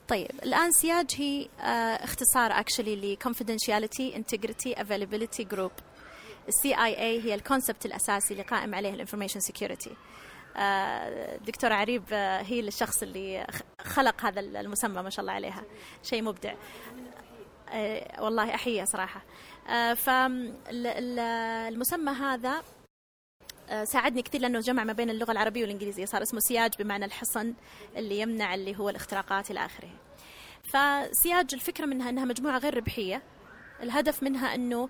طيب 0.09 0.31
الآن 0.43 0.71
سياج 0.73 1.11
هي 1.16 1.49
آه 1.61 2.04
اختصار 2.04 2.50
actually 2.50 2.96
ل 2.97 3.16
confidentiality 3.28 4.14
integrity 4.16 4.75
availability 4.78 5.45
group. 5.54 5.83
ال 6.49 6.75
CIA 6.75 7.23
هي 7.23 7.35
ال 7.34 7.41
concept 7.41 7.87
الأساسي 7.87 8.35
اللي 8.35 8.43
قائم 8.45 8.75
عليه 8.75 8.90
ال 8.94 8.98
information 8.98 9.40
security 9.40 9.90
دكتورة 11.47 11.75
عريب 11.75 12.02
آه، 12.12 12.43
هي 12.43 12.61
الشخص 12.61 13.02
اللي 13.02 13.47
خلق 13.81 14.25
هذا 14.25 14.40
المسمى 14.40 15.02
ما 15.02 15.11
شاء 15.11 15.21
الله 15.21 15.33
عليها. 15.33 15.64
شيء 16.02 16.23
مبدع. 16.23 16.54
آه، 17.69 18.23
والله 18.23 18.54
أحييها 18.54 18.85
صراحة. 18.85 19.23
آه، 19.69 19.95
فالمسمى 19.95 21.23
هذا 22.12 22.62
ساعدني 23.85 24.23
كثير 24.23 24.40
لأنه 24.40 24.61
جمع 24.61 24.85
ما 24.85 24.92
بين 24.92 25.11
اللغة 25.11 25.33
العربية 25.33 25.62
والإنجليزية 25.62 26.04
صار 26.04 26.23
اسمه 26.23 26.40
سياج 26.40 26.71
بمعنى 26.78 27.04
الحصن 27.04 27.54
اللي 27.97 28.21
يمنع 28.21 28.54
اللي 28.54 28.76
هو 28.78 28.88
الاختراقات 28.88 29.50
إلى 29.50 29.64
آخره. 29.64 29.90
فسياج 30.64 31.54
الفكرة 31.54 31.87
منها 31.87 32.11
إنها 32.11 32.25
مجموعة 32.25 32.59
غير 32.59 32.76
ربحية 32.76 33.23
الهدف 33.83 34.23
منها 34.23 34.54
إنه 34.54 34.88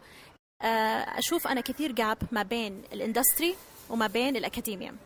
أشوف 1.19 1.47
أنا 1.47 1.61
كثير 1.61 1.93
جاب 1.93 2.19
ما 2.33 2.43
بين 2.43 2.83
الإندستري 2.93 3.55
وما 3.91 4.07
بين 4.07 4.37
الاكاديميا. 4.37 4.97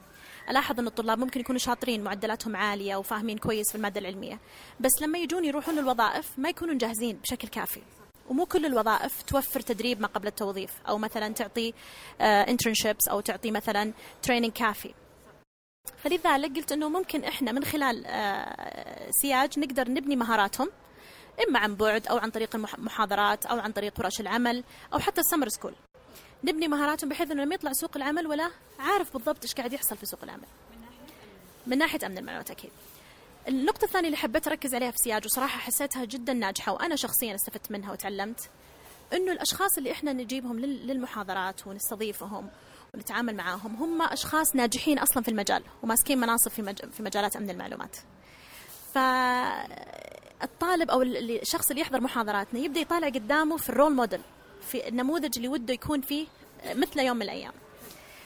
ألاحظ 0.50 0.78
ان 0.80 0.86
الطلاب 0.86 1.18
ممكن 1.18 1.40
يكونوا 1.40 1.58
شاطرين 1.58 2.04
معدلاتهم 2.04 2.56
عالية 2.56 2.96
وفاهمين 2.96 3.38
كويس 3.38 3.68
في 3.70 3.74
المادة 3.74 4.00
العلمية 4.00 4.40
بس 4.80 4.90
لما 5.02 5.18
يجون 5.18 5.44
يروحون 5.44 5.74
للوظائف 5.74 6.38
ما 6.38 6.48
يكونوا 6.48 6.74
جاهزين 6.74 7.16
بشكل 7.16 7.48
كافي 7.48 7.80
ومو 8.28 8.46
كل 8.46 8.66
الوظائف 8.66 9.22
توفر 9.22 9.60
تدريب 9.60 10.00
ما 10.00 10.06
قبل 10.06 10.26
التوظيف 10.26 10.70
أو 10.88 10.98
مثلا 10.98 11.28
تعطي 11.28 11.74
internships 12.20 13.08
آه، 13.08 13.12
أو 13.12 13.20
تعطي 13.20 13.50
مثلا 13.50 13.92
training 14.22 14.52
كافي. 14.52 14.94
فلذلك 16.04 16.56
قلت 16.56 16.72
إنه 16.72 16.88
ممكن 16.88 17.24
إحنا 17.24 17.52
من 17.52 17.64
خلال 17.64 18.06
آه، 18.06 19.10
سياج 19.10 19.58
نقدر 19.58 19.90
نبني 19.90 20.16
مهاراتهم 20.16 20.70
إما 21.48 21.58
عن 21.58 21.74
بعد 21.74 22.06
أو 22.06 22.18
عن 22.18 22.30
طريق 22.30 22.56
المحاضرات 22.56 23.46
أو 23.46 23.58
عن 23.58 23.72
طريق 23.72 23.92
ورش 23.98 24.20
العمل 24.20 24.64
أو 24.92 24.98
حتى 24.98 25.20
ال 25.20 25.24
summer 25.24 25.48
school 25.48 25.74
نبني 26.44 26.68
مهاراتهم 26.68 27.10
بحيث 27.10 27.30
إنه 27.30 27.44
لما 27.44 27.54
يطلع 27.54 27.72
سوق 27.72 27.96
العمل 27.96 28.26
ولا 28.26 28.50
عارف 28.78 29.12
بالضبط 29.12 29.42
إيش 29.42 29.54
قاعد 29.54 29.72
يحصل 29.72 29.96
في 29.96 30.06
سوق 30.06 30.20
العمل. 30.22 30.46
من 31.66 31.78
ناحية 31.78 32.06
أمن 32.06 32.18
المعلومات 32.18 32.50
أكيد. 32.50 32.70
النقطة 33.48 33.84
الثانية 33.84 34.06
اللي 34.06 34.16
حبيت 34.16 34.46
أركز 34.48 34.74
عليها 34.74 34.90
في 34.90 34.96
سياج 34.98 35.24
وصراحة 35.24 35.58
حسيتها 35.58 36.04
جدا 36.04 36.32
ناجحة 36.32 36.72
وأنا 36.72 36.96
شخصيا 36.96 37.34
استفدت 37.34 37.70
منها 37.70 37.92
وتعلمت 37.92 38.50
إنه 39.12 39.32
الأشخاص 39.32 39.78
اللي 39.78 39.92
إحنا 39.92 40.12
نجيبهم 40.12 40.58
للمحاضرات 40.60 41.66
ونستضيفهم 41.66 42.48
ونتعامل 42.94 43.36
معاهم 43.36 43.76
هم 43.76 44.02
أشخاص 44.02 44.56
ناجحين 44.56 44.98
أصلا 44.98 45.22
في 45.22 45.28
المجال 45.30 45.62
وماسكين 45.82 46.18
مناصب 46.18 46.50
في 46.50 46.62
مج... 46.62 46.78
في 46.92 47.02
مجالات 47.02 47.36
أمن 47.36 47.50
المعلومات. 47.50 47.96
فالطالب 50.40 50.90
أو 50.90 51.02
الشخص 51.02 51.70
اللي 51.70 51.82
يحضر 51.82 52.00
محاضراتنا 52.00 52.60
يبدأ 52.60 52.80
يطالع 52.80 53.08
قدامه 53.08 53.56
في 53.56 53.68
الرول 53.68 53.94
موديل 53.94 54.20
في 54.68 54.88
النموذج 54.88 55.36
اللي 55.36 55.48
وده 55.48 55.74
يكون 55.74 56.00
فيه 56.00 56.26
مثل 56.74 57.00
يوم 57.00 57.16
من 57.16 57.22
الأيام. 57.22 57.52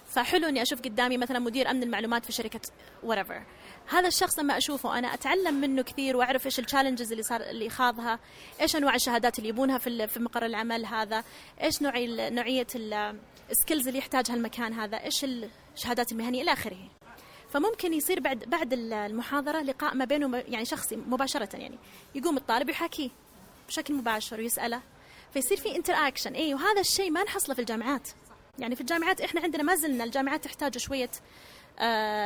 فحلو 0.08 0.48
إني 0.48 0.62
أشوف 0.62 0.80
قدامي 0.82 1.18
مثلا 1.18 1.38
مدير 1.38 1.70
أمن 1.70 1.82
المعلومات 1.82 2.24
في 2.24 2.32
شركة 2.32 2.60
whatever. 3.06 3.40
هذا 3.86 4.08
الشخص 4.08 4.38
لما 4.38 4.56
أشوفه 4.56 4.98
أنا 4.98 5.14
أتعلم 5.14 5.54
منه 5.54 5.82
كثير 5.82 6.16
وأعرف 6.16 6.46
إيش 6.46 6.58
ال 6.58 6.63
challenges 6.63 7.10
اللي 7.12 7.22
صار 7.22 7.40
اللي 7.40 7.70
خاضها 7.70 8.18
إيش 8.60 8.76
أنواع 8.76 8.94
الشهادات 8.94 9.38
اللي 9.38 9.48
يبونها 9.48 9.78
في 9.78 10.08
في 10.08 10.20
مقر 10.20 10.46
العمل 10.46 10.86
هذا 10.86 11.24
إيش 11.62 11.82
نوعي 11.82 12.30
نوعية 12.30 12.66
ال 13.50 13.55
skills 13.55 13.86
اللي 13.86 13.98
يحتاجها 13.98 14.34
المكان 14.34 14.72
هذا 14.72 14.96
إيش 14.96 15.26
الشهادات 15.74 16.12
المهنيه 16.12 16.42
إلى 16.42 16.52
آخره. 16.52 16.88
فممكن 17.50 17.94
يصير 17.94 18.20
بعد 18.20 18.44
بعد 18.44 18.72
المحاضرة 18.72 19.60
لقاء 19.62 19.94
ما 19.94 20.04
بينه 20.04 20.36
يعني 20.36 20.64
شخصي 20.64 20.96
مباشرة 20.96 21.56
يعني. 21.56 21.78
يقوم 22.14 22.36
الطالب 22.36 22.68
يحاكيه 22.68 23.10
بشكل 23.68 23.94
مباشر 23.94 24.40
ويسأله. 24.40 24.82
فيصير 25.32 25.56
في 25.56 25.76
interaction 25.76 26.32
إي 26.32 26.54
وهذا 26.54 26.80
الشيء 26.80 27.10
ما 27.10 27.22
نحصله 27.22 27.54
في 27.54 27.60
الجامعات. 27.60 28.08
يعني 28.58 28.74
في 28.74 28.80
الجامعات 28.80 29.20
إحنا 29.20 29.40
عندنا 29.40 29.62
ما 29.62 29.74
زلنا 29.74 30.04
الجامعات 30.04 30.44
تحتاج 30.44 30.78
شوية 30.78 31.10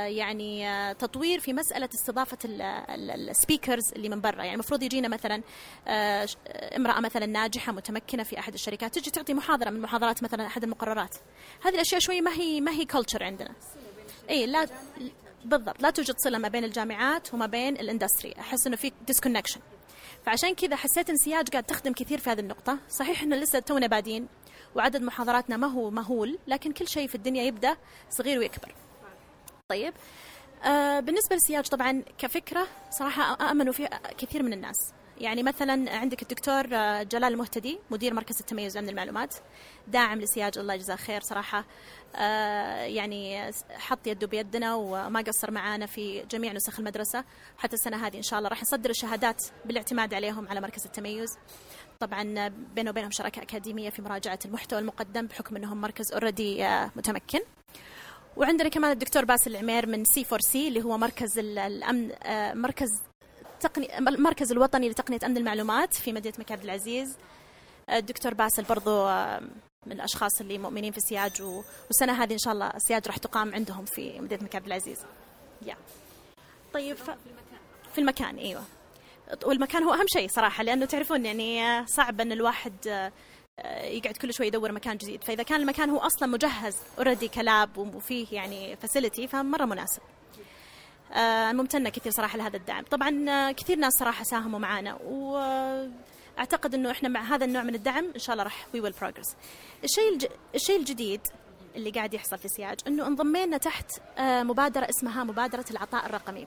يعني 0.07 0.69
آه 0.69 0.93
تطوير 0.93 1.41
في 1.41 1.53
مسألة 1.53 1.89
استضافة 1.95 2.39
ال 2.45 2.61
speakers 2.61 3.93
اللي 3.97 4.09
من 4.09 4.21
برا. 4.21 4.37
يعني 4.37 4.55
المفروض 4.55 4.83
يجينا 4.83 5.09
مثلا 5.09 5.43
آه 5.89 6.29
امرأة 6.77 7.01
مثلا 7.01 7.27
ناجحة 7.27 7.73
متمكنة 7.73 8.23
في 8.23 8.39
أحد 8.39 8.55
الشركات 8.55 8.95
تجي 8.99 9.11
تعطي 9.11 9.35
محاضرة 9.35 9.71
من 9.71 9.81
محاضرات 9.81 10.23
مثلا 10.23 10.47
أحد 10.47 10.65
المقررات. 10.65 11.15
هذه 11.65 11.75
الأشياء 11.75 12.01
شوي 12.01 12.21
ما 12.21 12.33
هي 12.33 12.61
ما 12.61 12.73
هي 12.73 12.85
culture 12.85 13.25
عندنا. 13.25 13.55
اي 14.31 14.47
لا 14.47 14.67
بالضبط. 15.45 15.83
لا 15.83 15.91
توجد 15.91 16.15
صلة 16.19 16.39
ما 16.39 16.49
بين 16.49 16.65
الجامعات 16.65 17.35
وما 17.35 17.47
بين 17.47 17.77
ال 17.77 17.83
industry 17.83 18.35
أحس 18.41 18.67
إنه 18.67 18.77
في 18.77 18.93
disconnection 19.07 19.61
فعشان 20.27 20.55
كذا 20.55 20.77
حسيت 20.77 21.11
إن 21.11 21.17
سياج 21.17 21.49
قاعد 21.49 21.65
تخدم 21.65 21.93
كثير 21.93 22.19
في 22.19 22.31
هذه 22.31 22.41
النقطة. 22.41 22.79
صحيح 22.89 23.23
إنه 23.23 23.37
لسه 23.37 23.59
تونا 23.59 23.87
بادين 23.87 24.29
وعدد 24.75 25.03
محاضراتنا 25.03 25.57
ما 25.57 25.67
هو 25.67 25.91
مهول 25.91 26.39
لكن 26.47 26.73
كل 26.73 26.89
شيء 26.89 27.09
في 27.09 27.15
الدنيا 27.15 27.43
يبدأ 27.43 27.77
صغير 28.11 28.39
ويكبر. 28.39 28.75
طيب. 29.69 29.95
آه 30.65 31.01
بالنسبة 31.01 31.35
للسياج 31.35 31.69
طبعا 31.69 32.03
كفكرة 32.19 32.67
صراحة 32.91 33.51
آمنوا 33.51 33.73
فيها 33.73 34.01
كثير 34.19 34.43
من 34.43 34.53
الناس. 34.53 34.93
يعني 35.19 35.43
مثلا 35.43 35.97
عندك 35.97 36.23
الدكتور 36.23 36.67
جلال 37.03 37.25
المهتدي 37.25 37.79
مدير 37.91 38.15
مركز 38.15 38.41
التميز 38.41 38.77
لأمن 38.77 38.89
المعلومات 38.89 39.35
داعم 39.89 40.21
لسياج 40.21 40.59
الله 40.59 40.75
يجزاه 40.75 40.97
خير 40.97 41.21
صراحة. 41.21 41.65
آه 42.17 42.83
يعني 42.83 43.51
حط 43.71 44.07
يده 44.07 44.27
بيدنا 44.27 44.75
وما 44.75 45.21
قصر 45.21 45.51
معانا 45.51 45.87
في 45.87 46.23
جميع 46.23 46.53
نسخ 46.53 46.79
المدرسة. 46.79 47.25
حتى 47.59 47.75
السنة 47.75 48.07
هذه 48.07 48.17
إن 48.17 48.23
شاء 48.23 48.39
الله 48.39 48.49
راح 48.49 48.63
نصدر 48.63 48.91
الشهادات 48.91 49.45
بالاعتماد 49.65 50.15
عليهم 50.15 50.49
على 50.49 50.61
مركز 50.61 50.85
التميز. 50.85 51.39
طبعا 52.01 52.49
بينه 52.49 52.91
وبينهم 52.91 53.11
شراكة 53.11 53.43
أكاديمية 53.43 53.91
في 53.91 54.03
مراجعة 54.03 54.39
المحتوى 54.45 54.79
المقدم 54.79 55.27
بحكم 55.27 55.57
أنهم 55.57 55.81
مركز 55.81 56.13
already 56.13 56.69
متمكن. 56.97 57.41
وعندنا 58.37 58.69
كمان 58.69 58.93
الدكتور 58.93 59.25
باسل 59.25 59.51
العمير 59.51 59.87
من 59.87 60.05
C4C 60.05 60.69
اللي 60.69 60.85
هو 60.85 60.99
مركز 60.99 61.39
الأمن 61.39 62.13
مركز 62.55 62.89
تقني 63.61 63.99
المركز 63.99 64.53
الوطني 64.53 64.89
لتقنية 64.89 65.19
أمن 65.25 65.37
المعلومات 65.37 65.95
في 65.95 66.13
مدينة 66.13 66.35
الملك 66.39 66.53
عبد 66.53 66.65
العزيز. 66.65 67.17
الدكتور 67.91 68.35
باسل 68.35 68.63
برضو 68.63 69.07
من 69.87 69.93
الأشخاص 69.93 70.41
اللي 70.41 70.59
مؤمنين 70.59 70.93
في 70.93 70.99
السياج 70.99 71.43
والسنة 71.43 72.23
هذه 72.23 72.33
إن 72.33 72.39
شاء 72.39 72.53
الله 72.53 72.67
السياج 72.67 73.07
راح 73.07 73.17
تقام 73.17 73.55
عندهم 73.55 73.85
في 73.85 74.21
مدينة 74.21 74.45
الملك 74.45 74.57
عبد 74.57 74.67
العزيز. 74.67 74.99
yeah. 75.67 75.77
طيب 76.75 76.97
ف... 76.97 77.11
في 77.95 77.99
المكان 77.99 78.37
أيوه. 78.39 78.63
والمكان 79.45 79.83
هو 79.83 79.95
أهم 79.95 80.07
شيء 80.07 80.29
صراحة 80.29 80.63
لأنه 80.63 80.87
تعرفون 80.87 81.27
يعني 81.27 81.87
صعب 81.87 82.21
إن 82.21 82.33
الواحد 82.33 83.11
يقعد 83.65 84.17
كل 84.17 84.35
شوي 84.35 84.47
يدور 84.47 84.73
مكان 84.73 84.97
جديد. 84.97 85.25
فإذا 85.25 85.43
كان 85.43 85.61
المكان 85.61 85.91
هو 85.91 85.99
أصلا 85.99 86.29
مجهز 86.29 86.77
already 86.99 87.29
ك 87.29 87.41
lab 87.41 87.79
وفيه 87.79 88.27
يعني 88.33 88.77
facility 88.77 89.29
فمرة 89.29 89.65
مناسب. 89.65 90.03
آه 91.13 91.53
ممتنة 91.53 91.91
كثير 91.91 92.13
صراحة 92.13 92.39
لهذا 92.39 92.57
الدعم. 92.57 92.85
طبعا 92.85 93.53
كثير 93.53 93.79
ناس 93.79 93.93
صراحة 93.99 94.25
ساهموا 94.25 94.59
معنا 94.59 94.95
واعتقد 95.03 96.75
إنه 96.75 96.91
إحنا 96.91 97.09
مع 97.09 97.23
هذا 97.23 97.45
النوع 97.45 97.63
من 97.63 97.75
الدعم 97.75 98.11
إن 98.15 98.21
شاء 98.21 98.33
الله 98.33 98.45
راح 98.45 98.67
we 98.75 98.81
will 98.81 98.93
progress 98.93 99.37
الشيء 99.85 100.13
الج... 100.13 100.27
الشيء 100.55 100.79
الجديد 100.79 101.21
اللي 101.77 101.91
قاعد 101.91 102.15
يحصل 102.15 102.39
في 102.39 102.49
سياج 102.49 102.79
إنه 102.87 103.07
انضمينا 103.07 103.57
تحت 103.57 103.91
آه 104.19 104.43
مبادرة 104.43 104.89
اسمها 104.91 105.25
مبادرة 105.25 105.65
العطاء 105.71 106.07
الرقمي. 106.07 106.47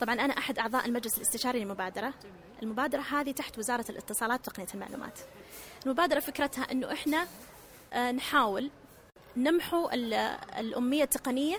طبعا 0.00 0.14
أنا 0.14 0.38
أحد 0.38 0.58
أعضاء 0.58 0.86
المجلس 0.86 1.16
الاستشاري 1.16 1.58
للمبادرة. 1.58 2.14
المبادرة 2.62 3.00
هذه 3.00 3.30
تحت 3.30 3.58
وزارة 3.58 3.84
الاتصالات 3.90 4.40
وتقنية 4.40 4.66
المعلومات. 4.74 5.18
المبادرة 5.86 6.20
فكرتها 6.20 6.72
أنه 6.72 6.92
إحنا 6.92 7.26
نحاول 8.12 8.70
نمحو 9.36 9.90
الأمية 10.58 11.02
التقنية 11.02 11.56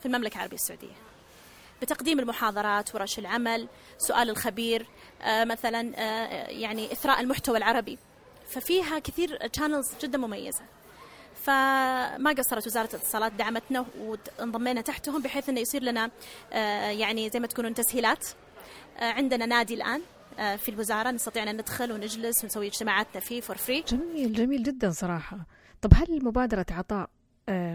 في 0.00 0.06
المملكة 0.06 0.36
العربية 0.36 0.56
السعودية. 0.56 0.94
بتقديم 1.82 2.18
المحاضرات 2.18 2.94
ورش 2.94 3.18
العمل 3.18 3.68
سؤال 3.98 4.30
الخبير 4.30 4.86
مثلا 5.26 5.80
يعني 6.50 6.92
إثراء 6.92 7.20
المحتوى 7.20 7.58
العربي. 7.58 7.98
ففيها 8.48 8.98
كثير 8.98 9.46
channels 9.46 9.94
جدا 10.02 10.18
مميزة. 10.18 10.62
فما 11.42 12.34
قصرت 12.38 12.66
وزارة 12.66 12.88
الاتصالات 12.94 13.32
دعمتنا 13.32 13.86
وانضمينا 14.38 14.80
تحتهم 14.80 15.22
بحيث 15.22 15.48
إنه 15.48 15.60
يصير 15.60 15.82
لنا 15.82 16.10
يعني 16.90 17.30
زي 17.30 17.40
ما 17.40 17.46
تقولون 17.46 17.74
تسهيلات. 17.74 18.26
عندنا 19.00 19.46
نادي 19.46 19.74
الآن 19.74 20.02
في 20.38 20.68
الوزارة 20.68 21.10
نستطيع 21.10 21.42
أن 21.42 21.56
ندخل 21.56 21.92
ونجلس 21.92 22.44
ونسوي 22.44 22.66
اجتماعاتنا 22.66 23.20
فيه 23.20 23.40
for 23.40 23.56
free 23.56 23.84
جميل 23.88 24.32
جميل 24.32 24.62
جدا 24.62 24.90
صراحة. 24.90 25.46
طب 25.82 25.90
هل 25.94 26.24
مبادرة 26.24 26.66
عطاء 26.70 27.10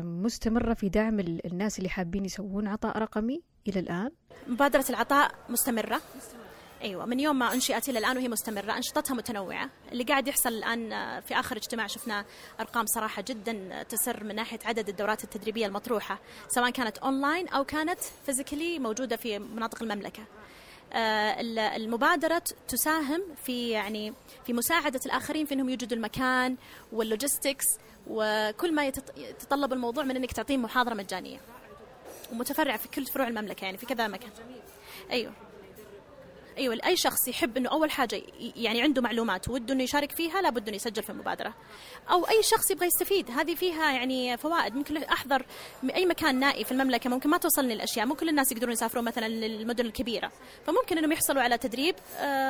مستمرة 0.04 0.73
في 0.73 0.89
دعم 0.89 1.19
الناس 1.19 1.78
اللي 1.78 1.89
حابين 1.89 2.26
يسوون 2.26 2.67
عطاء 2.67 2.97
رقمي 2.97 3.41
إلى 3.67 3.80
الآن؟ 3.80 4.12
مبادرة 4.47 4.86
العطاء 4.89 5.32
مستمرة. 5.49 6.02
أيوه 6.82 7.06
من 7.06 7.19
يوم 7.19 7.39
ما 7.39 7.54
أنشئت 7.54 7.89
إلى 7.89 7.99
الآن 7.99 8.17
وهي 8.17 8.28
مستمرة. 8.28 8.78
أنشطتها 8.78 9.15
متنوعة. 9.15 9.69
اللي 9.91 10.04
قاعد 10.04 10.28
يحصل 10.28 10.49
الآن 10.49 10.89
في 11.21 11.39
آخر 11.39 11.58
اجتماع 11.58 11.88
شفنا 11.88 12.26
أرقام 12.60 12.86
صراحة 12.86 13.23
جدا 13.28 13.84
تسر 13.84 14.23
من 14.23 14.36
ناحية 14.36 14.60
عدد 14.65 14.89
الدورات 14.89 15.23
التدريبية 15.23 15.65
المطروحة 15.65 16.19
سواء 16.47 16.69
كانت 16.69 16.97
اونلاين 16.97 17.47
أو 17.47 17.63
كانت 17.63 17.99
physically 18.26 18.80
موجودة 18.80 19.15
في 19.15 19.39
مناطق 19.39 19.84
المملكة. 19.84 20.23
المبادرة 20.96 22.44
تساهم 22.68 23.22
في 23.44 23.70
يعني 23.70 24.14
في 24.46 24.54
مساعدة 24.54 25.00
الآخرين 25.06 25.46
في 25.46 25.54
أنهم 25.54 25.70
يوجدوا 25.70 25.98
المكان 25.98 26.56
وال 26.92 27.05
logistics 27.05 27.66
وكل 28.08 28.74
ما 28.76 28.86
يتطلب 29.18 29.74
الموضوع 29.74 30.04
من 30.04 30.16
أنك 30.16 30.32
تعطيهم 30.32 30.62
محاضرة 30.62 30.94
مجانية. 30.94 31.40
ومتفرعة 32.32 32.78
في 32.78 32.88
كل 32.88 33.06
فروع 33.06 33.28
المملكة 33.28 33.66
يعني 33.66 33.78
في 33.78 33.86
كذا 33.86 34.08
مكان. 34.08 34.32
أيوه. 35.12 35.34
أيوه 36.58 36.78
اي 36.86 36.98
شخص 36.98 37.28
يحب 37.28 37.58
إنه 37.58 37.70
أول 37.70 37.92
حاجة 37.92 38.22
يعني 38.56 38.82
عنده 38.82 39.02
معلومات 39.02 39.50
وده 39.50 39.74
إنه 39.74 39.84
يشارك 39.84 40.12
فيها 40.12 40.42
لابد 40.42 40.68
إنه 40.68 40.76
يسجل 40.76 41.04
في 41.04 41.10
المبادرة. 41.10 41.54
أو 42.12 42.28
أي 42.28 42.44
شخص 42.44 42.72
يبغى 42.72 42.88
يستفيد 42.88 43.32
هذه 43.32 43.56
فيها 43.56 43.92
يعني 43.92 44.38
فوائد. 44.38 44.76
ممكن 44.76 44.98
أحضر 44.98 45.46
أي 45.96 46.06
مكان 46.06 46.39
نائي 46.39 46.63
في 46.63 46.72
المملكة 46.72 47.10
ممكن 47.10 47.30
ما 47.30 47.38
توصلني 47.38 47.74
الاشياء 47.74 48.06
مو 48.06 48.16
كل 48.16 48.30
الناس 48.30 48.52
يقدرون 48.52 48.74
يسافرون 48.74 49.06
مثلا 49.06 49.28
للمدن 49.28 49.86
الكبيرة. 49.86 50.32
فممكن 50.68 50.98
إنهم 50.98 51.12
يحصلوا 51.12 51.42
على 51.42 51.58
تدريب 51.58 51.96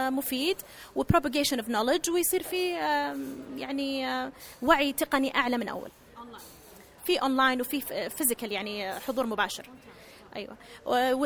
مفيد 0.10 0.58
و 0.96 1.01
propagation 1.01 1.60
of 1.60 1.70
knowledge 1.70 2.10
ويصير 2.10 2.44
في 2.44 2.70
يعني 3.58 4.06
وعي 4.62 4.94
تقني 4.94 5.36
أعلى 5.36 5.58
من 5.58 5.70
أول. 5.70 5.90
في 7.06 7.18
أونلاين 7.22 7.62
وفي 7.62 8.10
physical 8.10 8.52
يعني 8.52 9.00
حضور 9.00 9.26
مباشر. 9.26 9.70
أيوه. 10.36 10.58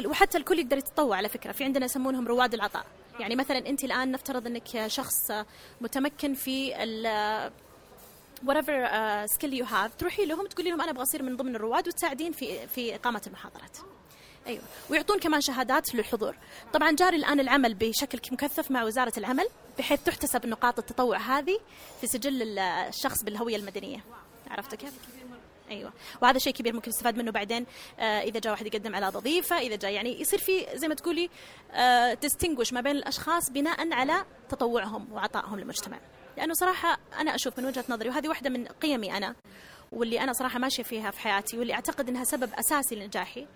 وحتى 0.10 0.38
الكل 0.38 0.60
يقدر 0.60 0.78
يتطوع 0.78 1.18
على 1.18 1.30
فكرة. 1.30 1.52
في 1.52 1.64
عندنا 1.64 1.86
يسمونهم 1.86 2.28
رواد 2.28 2.54
العطاء. 2.54 2.86
يعني 3.20 3.36
مثلا 3.36 3.58
أنت 3.58 3.84
الآن 3.84 4.12
نفترض 4.12 4.48
أنك 4.48 4.88
شخص 4.88 5.32
متمكن 5.82 6.34
في 6.34 6.84
ال 6.84 7.52
whatever 8.46 8.90
skill 9.36 9.52
you 9.52 9.66
have 9.66 9.96
تروحي 9.98 10.26
لهم 10.26 10.48
تقولي 10.48 10.70
لهم 10.70 10.82
أنا 10.82 10.92
أبغى 10.92 11.04
أصير 11.04 11.24
من 11.24 11.38
ضمن 11.38 11.56
الرواد 11.56 11.88
وتساعدين 11.88 12.32
في 12.32 12.68
في 12.68 12.96
إقامة 12.96 13.22
المحاضرات. 13.28 13.78
أيوه. 14.48 14.62
ويعطون 14.90 15.20
كمان 15.20 15.42
شهادات 15.42 15.96
للحضور. 15.96 16.36
طبعا 16.74 16.92
جاري 16.92 17.18
الآن 17.18 17.40
العمل 17.40 17.74
بشكل 17.74 18.20
مكثف 18.32 18.72
مع 18.72 18.84
وزارة 18.84 19.14
العمل 19.18 19.48
بحيث 19.78 20.04
تحتسب 20.04 20.46
نقاط 20.46 20.80
التطوع 20.80 21.18
هذه 21.18 21.60
في 22.02 22.08
سجل 22.08 22.60
الشخص 22.60 23.24
بالهوية 23.24 23.56
المدنية. 23.56 24.04
عرفت 24.52 24.76
كيف؟ 24.76 24.94
أيوه. 25.70 25.94
وهذا 26.22 26.40
شيء 26.40 26.54
كبير 26.54 26.74
ممكن 26.74 26.90
يستفاد 26.90 27.18
منه 27.18 27.32
بعدين 27.32 27.66
آه 28.00 28.22
إذا 28.22 28.40
جاء 28.40 28.54
واحد 28.54 28.66
يقدم 28.68 28.96
على 28.96 29.08
وظيفة 29.08 29.58
إذا 29.60 29.76
جاء 29.76 29.92
يعني 29.92 30.22
يصير 30.22 30.40
في 30.40 30.66
زي 30.74 30.88
ما 30.88 30.96
تقولي 30.96 31.30
آه 31.72 32.14
تستنجوش 32.14 32.74
ما 32.74 32.82
بين 32.82 32.96
الأشخاص 32.96 33.50
بناء 33.52 33.94
على 33.94 34.26
تطوعهم 34.50 35.14
وعطائهم 35.14 35.60
للمجتمع. 35.60 36.00
لأنه 36.38 36.54
صراحة 36.54 36.98
أنا 37.20 37.36
أشوف 37.36 37.60
من 37.60 37.66
وجهة 37.66 37.86
نظري 37.90 38.10
وهذه 38.10 38.28
واحدة 38.28 38.50
من 38.50 38.66
قيمي 38.68 39.18
أنا 39.18 39.36
واللي 39.92 40.24
أنا 40.24 40.34
صراحة 40.34 40.60
ماشية 40.60 40.84
فيها 40.84 41.12
في 41.12 41.20
حياتي 41.20 41.58
واللي 41.58 41.74
أعتقد 41.74 42.10
إنها 42.10 42.24
سبب 42.24 42.50
أساسي 42.54 42.96
لنجاحي 42.96 43.48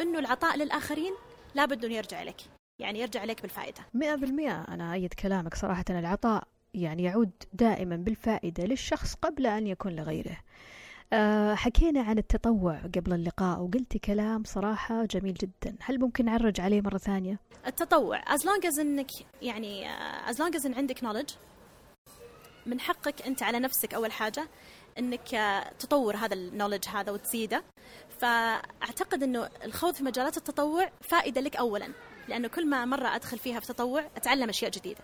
إنه 0.00 0.18
العطاء 0.18 0.56
للآخرين 0.56 1.12
لابد 1.54 1.84
إنه 1.84 1.94
يرجع 1.94 2.22
لك 2.22 2.40
يعني 2.78 3.00
يرجع 3.00 3.24
لك 3.24 3.42
بالفائدة. 3.42 3.80
100% 3.96 4.68
أنا 4.68 4.94
أيد 4.94 5.14
كلامك 5.14 5.54
صراحة 5.54 5.84
العطاء 5.90 6.44
يعني 6.74 7.02
يعود 7.02 7.30
دائما 7.52 7.96
بالفائدة 7.96 8.64
للشخص 8.64 9.14
قبل 9.14 9.46
أن 9.46 9.66
يكون 9.66 9.96
لغيره. 9.96 10.36
أه 11.14 11.54
حكينا 11.54 12.02
عن 12.02 12.18
التطوع 12.18 12.78
قبل 12.94 13.12
اللقاء 13.12 13.60
وقلتي 13.60 13.98
كلام 13.98 14.44
صراحة 14.44 15.04
جميل 15.04 15.34
جدا. 15.34 15.76
هل 15.80 16.00
ممكن 16.00 16.24
نعرج 16.24 16.60
عليه 16.60 16.80
مرة 16.80 16.98
ثانية؟ 16.98 17.38
التطوع 17.66 18.20
as 18.22 18.40
long 18.40 18.70
as 18.70 18.78
إنك 18.78 19.10
يعني 19.42 19.88
uh, 19.88 20.30
as 20.30 20.34
long 20.34 20.60
as 20.60 20.66
إن 20.66 20.74
عندك 20.74 20.98
knowledge 20.98 21.32
من 22.66 22.80
حقك 22.80 23.22
أنت 23.26 23.42
على 23.42 23.58
نفسك 23.58 23.94
أول 23.94 24.12
حاجة 24.12 24.48
إنك 24.98 25.34
آه، 25.34 25.72
تطور 25.78 26.16
هذا 26.16 26.34
النولج 26.34 26.88
هذا 26.88 27.12
وتزيده. 27.12 27.64
فأعتقد 28.18 29.22
إنه 29.22 29.48
الخوض 29.64 29.94
في 29.94 30.04
مجالات 30.04 30.36
التطوع 30.36 30.90
فائدة 31.00 31.40
لك 31.40 31.56
اولا. 31.56 31.88
لأنه 32.28 32.48
كل 32.48 32.66
ما 32.66 32.84
مرة 32.84 33.14
أدخل 33.14 33.38
فيها 33.38 33.60
في 33.60 33.66
تطوع 33.66 34.04
أتعلم 34.16 34.48
أشياء 34.48 34.70
جديدة. 34.70 35.00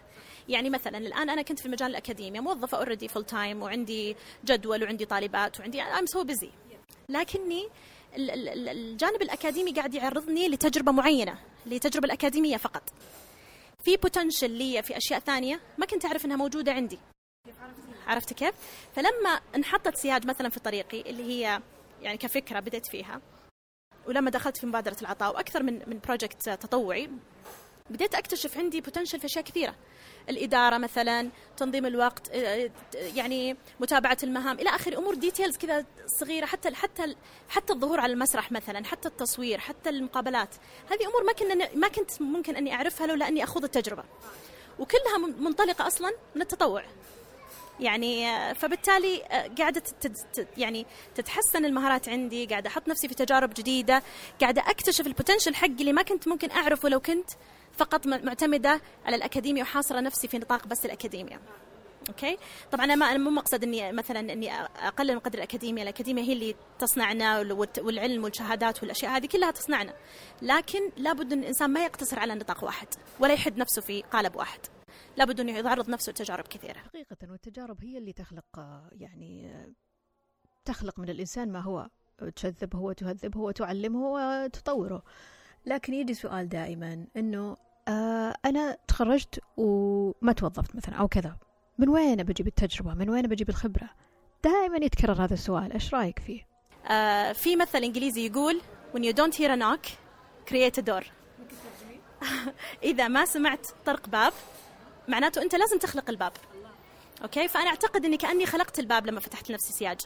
يعني 0.49 0.71
مثلا 0.71 0.99
الآن 0.99 1.31
أنا 1.31 1.43
كنت 1.43 1.59
في 1.59 1.67
المجال 1.67 1.91
الأكاديمي 1.91 2.41
موظفة 2.41 2.79
already 2.79 3.09
full 3.09 3.25
time 3.25 3.63
وعندي 3.63 4.17
جدول 4.45 4.83
وعندي 4.83 5.05
طالبات 5.05 5.61
وعندي 5.61 5.83
I'm 5.83 6.07
so 6.07 6.25
busy 6.25 6.51
لكني 7.09 7.69
الجانب 8.17 9.23
الأكاديمي 9.23 9.73
قاعد 9.73 9.95
يعرضني 9.95 10.49
لتجربة 10.49 10.93
معينة 10.93 11.39
لتجربة 11.67 12.07
الأكاديمية 12.07 12.57
فقط. 12.57 12.83
في 13.85 13.97
potential 13.97 14.51
لي 14.51 14.83
في 14.83 14.97
أشياء 14.97 15.21
ثانية 15.21 15.61
ما 15.79 15.87
كنت 15.87 16.05
أعرف 16.05 16.25
إنها 16.25 16.37
موجودة 16.37 16.73
عندي. 16.73 16.99
عرفت 18.07 18.33
كيف؟ 18.33 18.55
فلما 18.97 19.41
انحطت 19.57 19.97
سياج 19.97 20.27
مثلا 20.27 20.49
في 20.49 20.61
طريقي 20.61 21.01
اللي 21.01 21.23
هي 21.23 21.61
يعني 22.03 22.19
كفكرة 22.19 22.61
بديت 22.61 22.87
فيها 22.87 23.21
ولما 24.11 24.31
دخلت 24.31 24.57
في 24.57 24.67
مبادرة 24.67 24.97
العطاء 25.03 25.35
وأكثر 25.35 25.63
من 25.63 25.83
من 25.87 26.01
project 26.05 26.51
تطوعي 26.51 27.11
بديت 27.91 28.15
أكتشف 28.15 28.59
عندي 28.59 28.81
potential 28.81 29.21
في 29.21 29.27
أشياء 29.27 29.45
كثيرة. 29.45 29.75
الإدارة 30.29 30.79
مثلا 30.79 31.29
تنظيم 31.57 31.87
الوقت 31.87 32.31
آه، 32.31 32.71
يعني 32.95 33.57
متابعة 33.81 34.19
المهام 34.23 34.59
إلى 34.59 34.71
آخره. 34.71 34.99
أمور 34.99 35.15
details 35.15 35.57
كذا 35.57 35.85
صغيرة 36.07 36.47
حتى 36.47 36.75
حتى 36.75 37.17
حتى 37.49 37.73
الظهور 37.73 38.01
على 38.01 38.13
المسرح 38.13 38.53
مثلا 38.53 38.85
حتى 38.85 39.09
التصوير 39.09 39.59
حتى 39.59 39.91
المقابلات. 39.91 40.55
هذه 40.91 41.07
أمور 41.07 41.25
ما 41.25 41.33
كنا 41.33 41.75
ما 41.75 41.89
كنت 41.89 42.23
ممكن 42.23 42.57
أني 42.57 42.75
أعرفها 42.75 43.07
لولا 43.07 43.29
أني 43.29 43.45
أخوض 43.45 43.65
التجربة. 43.65 44.05
وكلها 44.79 45.19
منطلقة 45.19 45.87
أصلا 45.87 46.11
من 46.35 46.43
التطوع. 46.43 46.85
يعني 47.81 48.29
آه، 48.29 48.53
فبالتالي 48.53 49.23
آه، 49.25 49.51
قاعدة 49.59 49.83
يعني 50.57 50.87
تتحسن 51.15 51.65
المهارات 51.65 52.09
عندي 52.09 52.47
قاعدة 52.47 52.69
أحط 52.69 52.89
نفسي 52.89 53.09
في 53.09 53.15
تجارب 53.15 53.55
جديدة 53.55 54.03
قاعدة 54.41 54.63
أكتشف 54.67 55.07
ال 55.07 55.12
potential 55.12 55.55
حقي 55.55 55.67
اللي 55.81 55.93
ما 55.93 56.03
كنت 56.03 56.29
ممكن 56.29 56.51
أعرفه 56.51 56.89
لو 56.89 57.01
كنت 57.01 57.31
فقط 57.73 58.07
معتمدة 58.07 58.81
على 59.07 59.17
الأكاديمية 59.17 59.63
وحاصرة 59.63 60.01
نفسي 60.01 60.29
في 60.29 60.39
نطاق 60.39 60.67
بس 60.67 60.85
الأكاديمية. 60.85 61.41
أوكي؟ 62.09 62.39
طبعا 62.73 62.85
أنا 62.85 62.95
ما 62.95 63.07
أنا 63.11 63.19
مو 63.19 63.31
مقصد 63.31 63.63
إني 63.65 63.93
مثلا 63.93 64.21
إني 64.33 64.53
أقلل 64.63 65.15
من 65.15 65.21
قدر 65.21 65.39
الأكاديمية 65.39 65.83
الأكاديمية 65.83 66.23
هي 66.23 66.33
اللي 66.33 66.55
تصنعنا 66.79 67.39
والعلم 67.79 68.25
والشهادات 68.25 68.83
والأشياء 68.83 69.13
هذه 69.13 69.27
كلها 69.27 69.51
تصنعنا. 69.51 69.95
لكن 70.43 70.81
لابد 70.97 71.33
إن 71.33 71.39
الإنسان 71.41 71.71
ما 71.71 71.85
يقتصر 71.85 72.19
على 72.19 72.35
نطاق 72.35 72.65
واحد 72.65 72.89
ولا 73.21 73.33
يحد 73.33 73.59
نفسه 73.59 73.83
في 73.83 74.03
قالب 74.03 74.37
واحد. 74.37 74.61
لابد 75.21 75.41
انه 75.41 75.59
يعرض 75.59 75.91
نفسه 75.91 76.11
لتجارب 76.11 76.45
كثيرة. 76.45 76.79
حقيقة 76.79 77.17
والتجارب 77.31 77.85
هي 77.85 77.99
اللي 77.99 78.13
تخلق 78.13 78.45
يعني 78.93 79.53
تخلق 80.65 80.99
من 80.99 81.09
الإنسان 81.09 81.53
ما 81.53 81.61
هو 81.61 81.89
تشذبه 82.37 82.79
وتهذبه 82.79 83.41
وتعلمه 83.41 84.13
وتطوره. 84.13 85.03
لكن 85.67 85.95
يجي 85.95 86.15
سؤال 86.15 86.49
دائما 86.49 87.07
إنه 87.17 87.57
آه 87.89 88.35
أنا 88.45 88.77
تخرجت 88.89 89.41
وما 89.57 90.33
توظفت 90.33 90.77
مثلا 90.77 90.95
أو 90.95 91.09
كذا 91.09 91.37
من 91.79 91.89
وين 91.89 92.23
بجيب 92.23 92.47
التجربة؟ 92.47 92.95
من 92.95 93.11
وين 93.11 93.27
بجيب 93.27 93.49
الخبرة؟ 93.49 93.91
دائما 94.45 94.77
يتكرر 94.77 95.25
هذا 95.25 95.35
السؤال 95.35 95.73
إيش 95.73 95.95
رأيك 95.95 96.19
فيه؟ 96.19 96.47
آه 96.91 97.33
في 97.33 97.57
مثل 97.57 97.79
إنجليزي 97.79 98.27
يقول 98.27 98.61
when 98.95 99.01
you 99.01 99.13
don't 99.13 99.35
hear 99.35 99.51
a 99.51 99.57
knock 99.57 99.87
create 100.51 100.83
a 100.83 100.83
door. 100.83 101.05
إذا 102.83 103.09
ما 103.09 103.25
سمعت 103.25 103.67
طرق 103.87 104.09
باب 104.09 104.33
معناته 105.09 105.43
أنت 105.43 105.55
لازم 105.55 105.79
تخلق 105.79 106.11
الباب. 106.11 106.33
أوكي؟ 107.23 107.49
فأنا 107.49 107.71
أعتقد 107.71 108.05
إني 108.05 108.17
كأني 108.17 108.47
خلقت 108.47 108.79
الباب 108.79 109.07
لما 109.07 109.21
فتحت 109.21 109.51
لنفسي 109.51 109.73
سياج. 109.73 110.01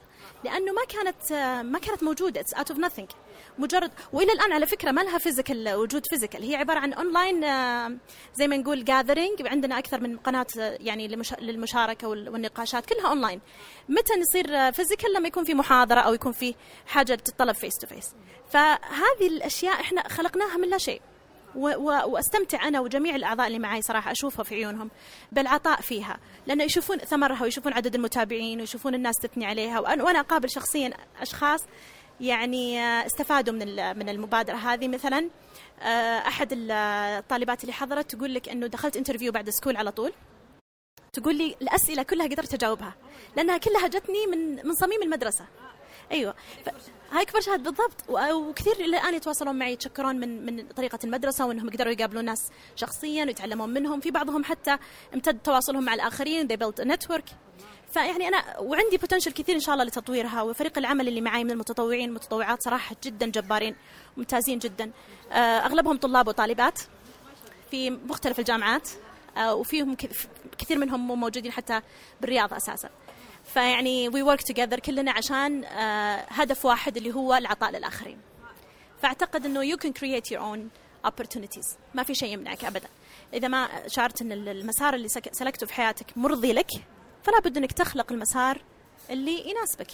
لأنه 0.44 0.72
ما 0.72 0.84
كانت 0.84 1.32
ما 1.66 1.78
كانت 1.78 2.02
موجودة. 2.02 2.40
it's 2.40 2.54
out 2.54 2.70
of 2.70 2.80
nothing. 2.80 3.14
مجرد 3.58 3.90
وإلى 4.12 4.32
الآن 4.32 4.52
على 4.52 4.66
فكرة 4.66 4.90
ما 4.90 5.00
لها 5.00 5.18
physical 5.18 5.74
وجود 5.74 6.06
physical 6.06 6.42
هي 6.42 6.56
عبارة 6.56 6.78
عن 6.78 6.92
اونلاين 6.92 7.44
آه، 7.44 7.96
زي 8.34 8.48
ما 8.48 8.56
نقول 8.56 8.84
gathering 8.84 9.46
عندنا 9.46 9.78
أكثر 9.78 10.00
من 10.00 10.16
قناة 10.18 10.46
آه، 10.58 10.78
يعني 10.80 11.08
للمشاركة 11.40 12.08
والنقاشات. 12.08 12.86
كلها 12.86 13.08
اونلاين 13.08 13.40
متى 13.88 14.12
نصير 14.20 14.72
physical 14.72 15.12
لما 15.12 15.28
يكون 15.28 15.44
في 15.44 15.54
محاضرة 15.54 16.00
أو 16.00 16.14
يكون 16.14 16.32
في 16.32 16.54
حاجة 16.86 17.14
تتطلب 17.14 17.54
face 17.54 17.74
to 17.78 17.86
face 17.86 18.14
فهذه 18.50 19.26
الأشياء 19.26 19.80
إحنا 19.80 20.08
خلقناها 20.08 20.56
من 20.56 20.68
لا 20.68 20.78
شيء. 20.78 21.00
واستمتع 21.56 22.68
أنا 22.68 22.80
وجميع 22.80 23.16
الأعضاء 23.16 23.46
اللي 23.46 23.58
معي 23.58 23.82
صراحة 23.82 24.12
أشوفها 24.12 24.42
في 24.42 24.54
عيونهم 24.54 24.90
بالعطاء 25.32 25.80
فيها. 25.80 26.18
لأنه 26.46 26.64
يشوفون 26.64 26.98
ثمرها 26.98 27.42
ويشوفون 27.42 27.72
عدد 27.72 27.94
المتابعين 27.94 28.60
ويشوفون 28.60 28.94
الناس 28.94 29.14
تثني 29.22 29.46
عليها. 29.46 29.80
وأنا 29.80 30.20
أقابل 30.20 30.50
شخصيا 30.50 30.92
أشخاص 31.20 31.60
يعني 32.20 32.80
آه، 32.80 33.06
استفادوا 33.06 33.54
من 33.54 33.98
من 33.98 34.08
المبادرة 34.08 34.56
هذه. 34.56 34.88
مثلا 34.88 35.30
آه، 35.82 36.18
أحد 36.18 36.48
الطالبات 36.52 37.62
اللي 37.62 37.72
حضرت 37.72 38.14
تقول 38.14 38.34
لك 38.34 38.48
إنه 38.48 38.66
دخلت 38.66 38.96
interview 38.96 39.32
بعد 39.32 39.50
school 39.50 39.76
على 39.76 39.92
طول. 39.92 40.12
تقول 41.12 41.36
لي 41.36 41.56
الأسئلة 41.62 42.02
كلها 42.02 42.26
قدرت 42.26 42.54
أجاوبها 42.54 42.94
لأنها 43.36 43.56
كلها 43.58 43.88
جتني 43.88 44.26
من 44.26 44.66
من 44.66 44.74
صميم 44.74 45.02
المدرسة. 45.02 45.46
أيوه. 46.14 46.34
هاي 47.12 47.22
اكبر 47.22 47.40
شهاده 47.40 47.70
بالضبط. 47.70 48.10
وكثير 48.34 48.72
الآن 48.72 49.14
يتواصلون 49.14 49.58
معي 49.58 49.72
يتشكرون 49.72 50.16
من 50.16 50.46
من 50.46 50.68
طريقة 50.68 50.98
المدرسة 51.04 51.46
وإنهم 51.46 51.70
قدروا 51.70 51.92
يقابلون 51.92 52.24
ناس 52.24 52.38
شخصيا 52.76 53.24
ويتعلمون 53.24 53.68
منهم. 53.68 54.00
في 54.00 54.10
بعضهم 54.10 54.44
حتى 54.44 54.78
امتد 55.14 55.38
تواصلهم 55.38 55.84
مع 55.84 55.94
الآخرين. 55.94 56.48
They 56.48 56.56
built 56.56 56.84
a 56.84 56.88
network. 56.88 57.32
فيعني 57.92 58.28
أنا 58.28 58.58
وعندي 58.58 58.96
بوتنشل 58.96 59.32
كثير 59.32 59.54
إن 59.54 59.60
شاء 59.60 59.72
الله 59.74 59.84
لتطويرها. 59.84 60.42
وفريق 60.42 60.78
العمل 60.78 61.08
اللي 61.08 61.20
معي 61.20 61.44
من 61.44 61.50
المتطوعين 61.50 62.08
المتطوعات 62.08 62.62
صراحة 62.62 62.96
جدا 63.04 63.26
جبارين 63.26 63.76
ممتازين 64.16 64.58
جدا. 64.58 64.90
آه، 65.32 65.36
أغلبهم 65.36 65.96
طلاب 65.96 66.28
وطالبات 66.28 66.80
في 67.70 67.90
مختلف 67.90 68.38
الجامعات. 68.38 68.88
آه، 69.36 69.54
وفيهم 69.54 69.96
كثير 70.58 70.78
منهم 70.78 71.20
موجودين 71.20 71.52
حتى 71.52 71.80
بالرياض 72.20 72.54
أساسا. 72.54 72.88
فيعني 73.44 74.08
we 74.08 74.22
work 74.22 74.42
together 74.42 74.80
كلنا 74.80 75.12
عشان 75.12 75.64
آه 75.64 76.26
هدف 76.28 76.64
واحد 76.64 76.96
اللي 76.96 77.14
هو 77.14 77.34
العطاء 77.34 77.70
للآخرين. 77.70 78.18
فأعتقد 79.02 79.46
إنه 79.46 79.64
you 79.64 79.76
can 79.76 79.92
create 79.92 80.32
your 80.32 80.42
own 80.42 80.70
opportunities. 81.06 81.76
ما 81.94 82.02
في 82.02 82.14
شيء 82.14 82.32
يمنعك 82.32 82.64
ابدا. 82.64 82.88
إذا 83.34 83.48
ما 83.48 83.68
شعرت 83.86 84.22
إن 84.22 84.32
المسار 84.32 84.94
اللي 84.94 85.08
سلكته 85.08 85.66
في 85.66 85.74
حياتك 85.74 86.18
مرضي 86.18 86.52
لك 86.52 86.70
فلا 87.22 87.40
بد 87.44 87.56
إنك 87.56 87.72
تخلق 87.72 88.12
المسار 88.12 88.62
اللي 89.10 89.50
يناسبك. 89.50 89.90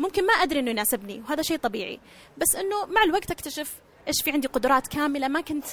ممكن 0.00 0.26
ما 0.26 0.32
أدري 0.32 0.60
إنه 0.60 0.70
يناسبني 0.70 1.20
وهذا 1.20 1.42
شيء 1.42 1.56
طبيعي. 1.58 2.00
بس 2.38 2.56
إنه 2.56 2.86
مع 2.86 3.02
الوقت 3.02 3.30
أكتشف 3.30 3.80
إيش 4.08 4.16
في 4.24 4.30
عندي 4.30 4.48
قدرات 4.48 4.86
كاملة 4.86 5.28
ما 5.28 5.40
كنت 5.40 5.64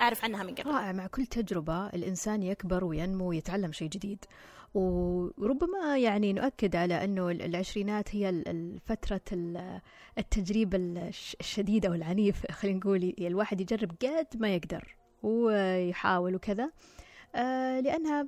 أعرف 0.00 0.24
عنها 0.24 0.42
من 0.42 0.54
قبل. 0.54 0.70
رائع. 0.70 0.92
مع 0.92 1.06
كل 1.06 1.26
تجربة 1.26 1.86
الإنسان 1.86 2.42
يكبر 2.42 2.84
وينمو 2.84 3.28
ويتعلم 3.28 3.72
شيء 3.72 3.88
جديد. 3.88 4.24
وربما 4.76 5.98
يعني 5.98 6.32
نؤكد 6.32 6.76
على 6.76 7.04
أنه 7.04 7.30
العشرينات 7.30 8.14
هي 8.14 8.42
فترة 8.86 9.20
التجريب 10.18 10.74
الشديد 10.74 11.86
أو 11.86 11.94
العنيف 11.94 12.52
خلينا 12.52 12.78
نقول 12.78 13.14
الواحد 13.20 13.60
يجرب 13.60 13.90
قد 14.02 14.26
ما 14.40 14.54
يقدر 14.54 14.96
ويحاول 15.22 16.34
وكذا 16.34 16.70
آه، 17.34 17.80
لأنها 17.80 18.26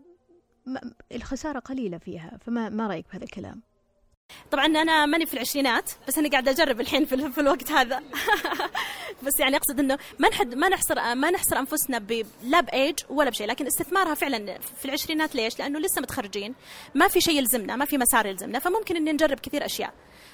الخسارة 1.13 1.59
قليلة 1.59 1.99
فيها 1.99 2.39
فما 2.41 2.69
ما 2.69 2.87
رأيك 2.87 3.07
بهذا 3.13 3.25
الكلام؟ 3.25 3.63
طبعا 4.51 4.67
أنا 4.67 5.07
ماني 5.07 5.27
في 5.27 5.35
العشرينات 5.35 5.91
بس 6.09 6.19
أنا 6.19 6.29
قاعدة 6.29 6.51
أجرب 6.51 6.81
الحين 6.81 7.05
في 7.05 7.41
الوقت 7.41 7.71
هذا 7.71 8.03
بس 9.23 9.41
يعني 9.41 9.57
أقصد 9.57 9.81
إنه 9.81 9.99
ما 10.19 10.29
نحد 10.29 10.55
ما 10.55 10.69
نحصر 10.69 11.15
ما 11.15 11.31
نحصر 11.31 11.59
أنفسنا 11.59 12.03
لا 12.43 12.61
بإيج 12.61 12.99
ولا 13.11 13.31
بشيء 13.31 13.47
لكن 13.47 13.67
استثمارها 13.67 14.15
فعلا 14.15 14.59
في 14.59 14.85
العشرينات 14.85 15.35
ليش؟ 15.35 15.59
لأنه 15.59 15.79
لسه 15.79 16.01
متخرجين 16.01 16.55
ما 16.95 17.09
في 17.09 17.21
شيء 17.21 17.39
يلزمنا 17.39 17.77
ما 17.77 17.85
في 17.85 17.99
مسار 17.99 18.27
يلزمنا 18.27 18.59
فممكن 18.59 18.97
ان 18.97 19.15
نجرب 19.15 19.41
كثير 19.41 19.65
أشياء. 19.65 19.93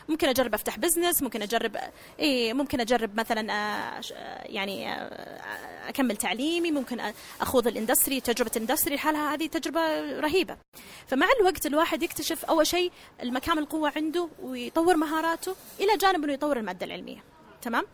ممكن 0.09 0.29
أجرب 0.29 0.55
أفتح 0.55 0.79
business 0.79 1.23
ممكن 1.23 1.43
اجرب 1.43 1.77
إي 2.21 2.53
ممكن 2.53 2.81
أجرب 2.81 3.17
مثلا 3.17 3.53
آه، 3.53 4.01
يعني 4.45 4.93
آه، 4.93 5.41
أكمل 5.89 6.17
تعليمي 6.17 6.71
ممكن 6.71 7.01
أخوض 7.41 7.67
ال 7.67 7.73
industry 7.73 8.21
تجربة 8.21 8.51
ال 8.57 8.62
industry 8.62 8.99
حالها 8.99 9.35
هذه 9.35 9.47
تجربة 9.47 9.81
رهيبة. 10.21 10.57
فمع 11.07 11.27
الوقت 11.41 11.67
الواحد 11.67 12.03
يكتشف 12.03 12.45
أول 12.45 12.67
شيء 12.67 12.93
المكان 13.23 13.59
القوة 13.59 13.93
عنده 13.97 14.29
ويطور 14.43 14.97
مهاراته 14.97 15.55
إلى 15.81 15.97
جانب 15.97 16.25
إنه 16.25 16.33
يطور 16.33 16.57
المادة 16.57 16.87
العلمية. 16.87 17.25
تمام؟ 17.63 17.85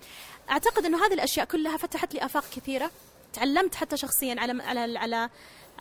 أعتقد 0.51 0.85
إنه 0.85 1.07
هذه 1.07 1.15
الأشياء 1.15 1.47
كلها 1.47 1.77
فتحت 1.77 2.15
لي 2.15 2.25
آفاق 2.25 2.45
كثيرة. 2.57 2.91
تعلمت 3.33 3.75
حتى 3.75 3.97
شخصيا 3.97 4.37
على 4.41 4.63
على 4.63 4.99
على 4.99 5.31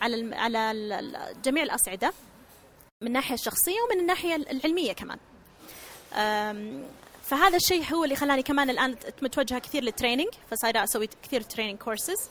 على, 0.01 0.35
على 0.35 1.33
جميع 1.43 1.63
الأصعدة 1.63 2.13
من 3.01 3.07
الناحيه 3.07 3.33
الشخصية 3.35 3.81
ومن 3.81 4.01
الناحية 4.01 4.35
العلمية 4.35 4.93
كمان. 4.93 5.17
فهذا 7.23 7.55
الشيء 7.57 7.83
هو 7.93 8.03
اللي 8.03 8.15
خلاني 8.15 8.43
كمان 8.43 8.69
الآن 8.69 8.95
متوجهة 9.21 9.59
كثير 9.59 9.83
لل 9.83 9.92
training 9.92 10.27
فصايرة 10.51 10.83
أسوي 10.83 11.09
كثير 11.23 11.41
training 11.41 11.77
courses 11.77 12.29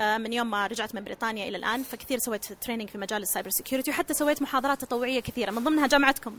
من 0.00 0.32
يوم 0.32 0.50
ما 0.50 0.66
رجعت 0.66 0.94
من 0.94 1.04
بريطانيا 1.04 1.48
إلى 1.48 1.56
الآن 1.56 1.82
فكثير 1.82 2.18
سويت 2.18 2.52
training 2.52 2.88
في 2.88 2.98
مجال 2.98 3.22
ال 3.22 3.27
cyber 3.27 3.50
security 3.50 3.90
وحتى 3.90 4.14
سويت 4.14 4.42
محاضرات 4.42 4.84
تطوعية 4.84 5.20
كثيرة. 5.20 5.50
من 5.50 5.64
ضمنها 5.64 5.86
جامعتكم 5.86 6.38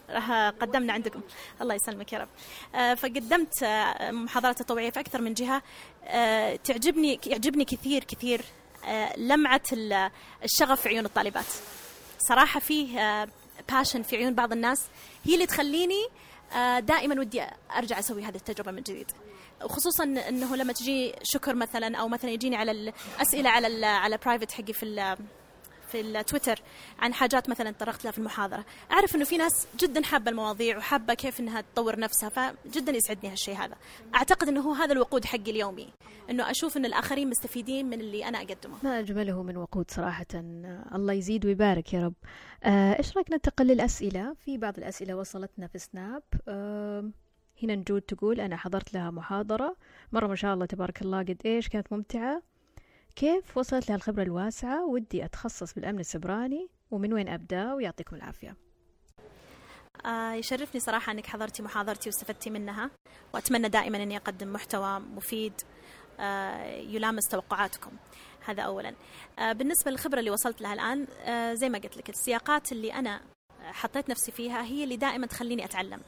قدمنا 0.61 0.93
عندكم. 0.93 1.21
الله 1.61 1.75
يسلمك 1.75 2.13
يا 2.13 2.19
رب. 2.19 2.27
آه، 2.75 2.93
فقدمت 2.93 3.63
آه، 3.63 4.11
محاضرات 4.11 4.61
تطوعية 4.61 4.89
في 4.89 4.99
أكثر 4.99 5.21
من 5.21 5.33
جهة. 5.33 5.61
تعجبني 6.63 7.19
يعجبني 7.25 7.65
كثير 7.65 8.03
كثير 8.03 8.41
لمعة 9.17 9.61
الشغف 10.43 10.81
في 10.81 10.89
عيون 10.89 11.05
الطالبات. 11.05 11.45
صراحة 12.17 12.59
فيه 12.59 13.27
passion 13.69 14.01
في 14.01 14.17
عيون 14.17 14.33
بعض 14.33 14.51
الناس. 14.51 14.81
هي 15.25 15.33
اللي 15.33 15.45
تخليني 15.45 16.07
دائما 16.79 17.19
ودي 17.19 17.43
أرجع 17.75 17.99
أسوي 17.99 18.23
هذه 18.23 18.35
التجربة 18.35 18.71
من 18.71 18.81
جديد. 18.81 19.11
وخصوصا 19.63 20.03
إنه 20.03 20.55
لما 20.55 20.73
تجي 20.73 21.13
شكر 21.23 21.55
مثلا 21.55 21.97
أو 21.97 22.07
مثلا 22.07 22.31
يجيني 22.31 22.55
على 22.55 22.71
الأسئلة 22.71 23.49
على 23.49 23.85
على 23.85 24.17
private 24.17 24.51
حقي 24.51 24.73
في 24.73 25.15
في 25.91 26.01
التويتر 26.01 26.61
عن 26.99 27.13
حاجات 27.13 27.49
مثلا 27.49 27.71
تطرقت 27.71 28.03
لها 28.03 28.11
في 28.11 28.17
المحاضرة. 28.17 28.65
أعرف 28.91 29.15
إنه 29.15 29.25
في 29.25 29.37
ناس 29.37 29.67
جدا 29.79 30.03
حابة 30.03 30.31
المواضيع 30.31 30.77
وحابة 30.77 31.13
كيف 31.13 31.39
إنها 31.39 31.61
تطور 31.61 31.99
نفسها 31.99 32.29
فجدا 32.29 32.91
يسعدني 32.91 33.31
هالشيء 33.31 33.55
هذا. 33.55 33.75
أعتقد 34.15 34.47
إنه 34.47 34.61
هو 34.61 34.73
هذا 34.73 34.93
الوقود 34.93 35.25
حقي 35.25 35.51
اليومي 35.51 35.89
إنه 36.29 36.51
أشوف 36.51 36.77
إن 36.77 36.85
الآخرين 36.85 37.29
مستفيدين 37.29 37.85
من 37.85 38.01
اللي 38.01 38.27
أنا 38.27 38.37
أقدمه. 38.37 38.77
ما 38.83 38.99
أجمله 38.99 39.43
من 39.43 39.57
وقود 39.57 39.91
صراحة. 39.91 40.25
الله 40.95 41.13
يزيد 41.13 41.45
ويبارك 41.45 41.93
يا 41.93 42.05
رب. 42.05 42.13
آه، 42.63 42.97
إيش 42.99 43.17
رأيك 43.17 43.31
ننتقل 43.31 43.65
للأسئلة؟ 43.67 44.33
في 44.45 44.57
بعض 44.57 44.77
الأسئلة 44.77 45.15
وصلتنا 45.15 45.67
في 45.67 45.79
سناب 45.79 46.23
آه 46.47 47.09
هنا 47.63 47.75
نجود 47.75 48.01
تقول 48.01 48.39
أنا 48.39 48.57
حضرت 48.57 48.93
لها 48.93 49.11
محاضرة. 49.11 49.75
مرة 50.11 50.27
ما 50.27 50.35
شاء 50.35 50.53
الله 50.53 50.65
تبارك 50.65 51.01
الله 51.01 51.19
قد 51.19 51.41
إيش 51.45 51.69
كانت 51.69 51.93
ممتعة. 51.93 52.41
كيف 53.15 53.57
وصلت 53.57 53.89
لها 53.89 53.97
الخبرة 53.97 54.23
الواسعة؟ 54.23 54.85
ودي 54.85 55.25
أتخصص 55.25 55.73
بالأمن 55.73 55.99
السبراني 55.99 56.69
ومن 56.91 57.13
وين 57.13 57.27
أبدأ؟ 57.29 57.73
ويعطيكم 57.73 58.15
العافية. 58.15 58.55
آه 60.05 60.33
يشرفني 60.33 60.79
صراحة 60.81 61.11
أنك 61.11 61.25
حضرتي 61.25 61.63
محاضرتي 61.63 62.09
واستفدتي 62.09 62.49
منها 62.49 62.89
وأتمنى 63.33 63.69
دائما 63.69 64.03
أني 64.03 64.17
أقدم 64.17 64.53
محتوى 64.53 64.99
مفيد 64.99 65.53
آه 66.19 66.65
يلامس 66.65 67.27
توقعاتكم. 67.27 67.91
هذا 68.45 68.61
أولا. 68.63 68.95
آه 69.39 69.51
بالنسبة 69.53 69.91
للخبرة 69.91 70.19
اللي 70.19 70.31
وصلت 70.31 70.61
لها 70.61 70.73
الآن 70.73 71.07
آه 71.25 71.53
زي 71.53 71.69
ما 71.69 71.77
قلت 71.77 71.97
لك 71.97 72.09
السياقات 72.09 72.71
اللي 72.71 72.93
أنا 72.93 73.21
حطيت 73.61 74.09
نفسي 74.09 74.31
فيها 74.31 74.63
هي 74.63 74.83
اللي 74.83 74.97
دائما 74.97 75.27
تخليني 75.27 75.65
أتعلم. 75.65 76.01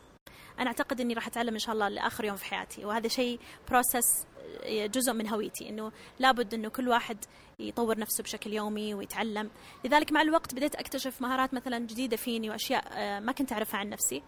أنا 0.59 0.67
أعتقد 0.67 1.01
إني 1.01 1.13
راح 1.13 1.27
أتعلم 1.27 1.53
إن 1.53 1.59
شاء 1.59 1.75
الله 1.75 1.89
لآخر 1.89 2.25
يوم 2.25 2.35
في 2.35 2.45
حياتي. 2.45 2.85
وهذا 2.85 3.07
شيء 3.07 3.39
process 3.69 4.27
جزء 4.67 5.13
من 5.13 5.27
هويتي 5.27 5.69
إنه 5.69 5.91
لابد 6.19 6.53
إنه 6.53 6.69
كل 6.69 6.89
واحد 6.89 7.17
يطور 7.59 7.99
نفسه 7.99 8.23
بشكل 8.23 8.53
يومي 8.53 8.93
ويتعلم. 8.93 9.51
لذلك 9.85 10.11
مع 10.11 10.21
الوقت 10.21 10.55
بديت 10.55 10.75
أكتشف 10.75 11.21
مهارات 11.21 11.53
مثلا 11.53 11.79
جديدة 11.79 12.17
فيني 12.17 12.49
وأشياء 12.49 12.83
آه، 12.91 13.19
ما 13.19 13.31
كنت 13.31 13.51
أعرفها 13.51 13.79
عن 13.79 13.89
نفسي. 13.89 14.23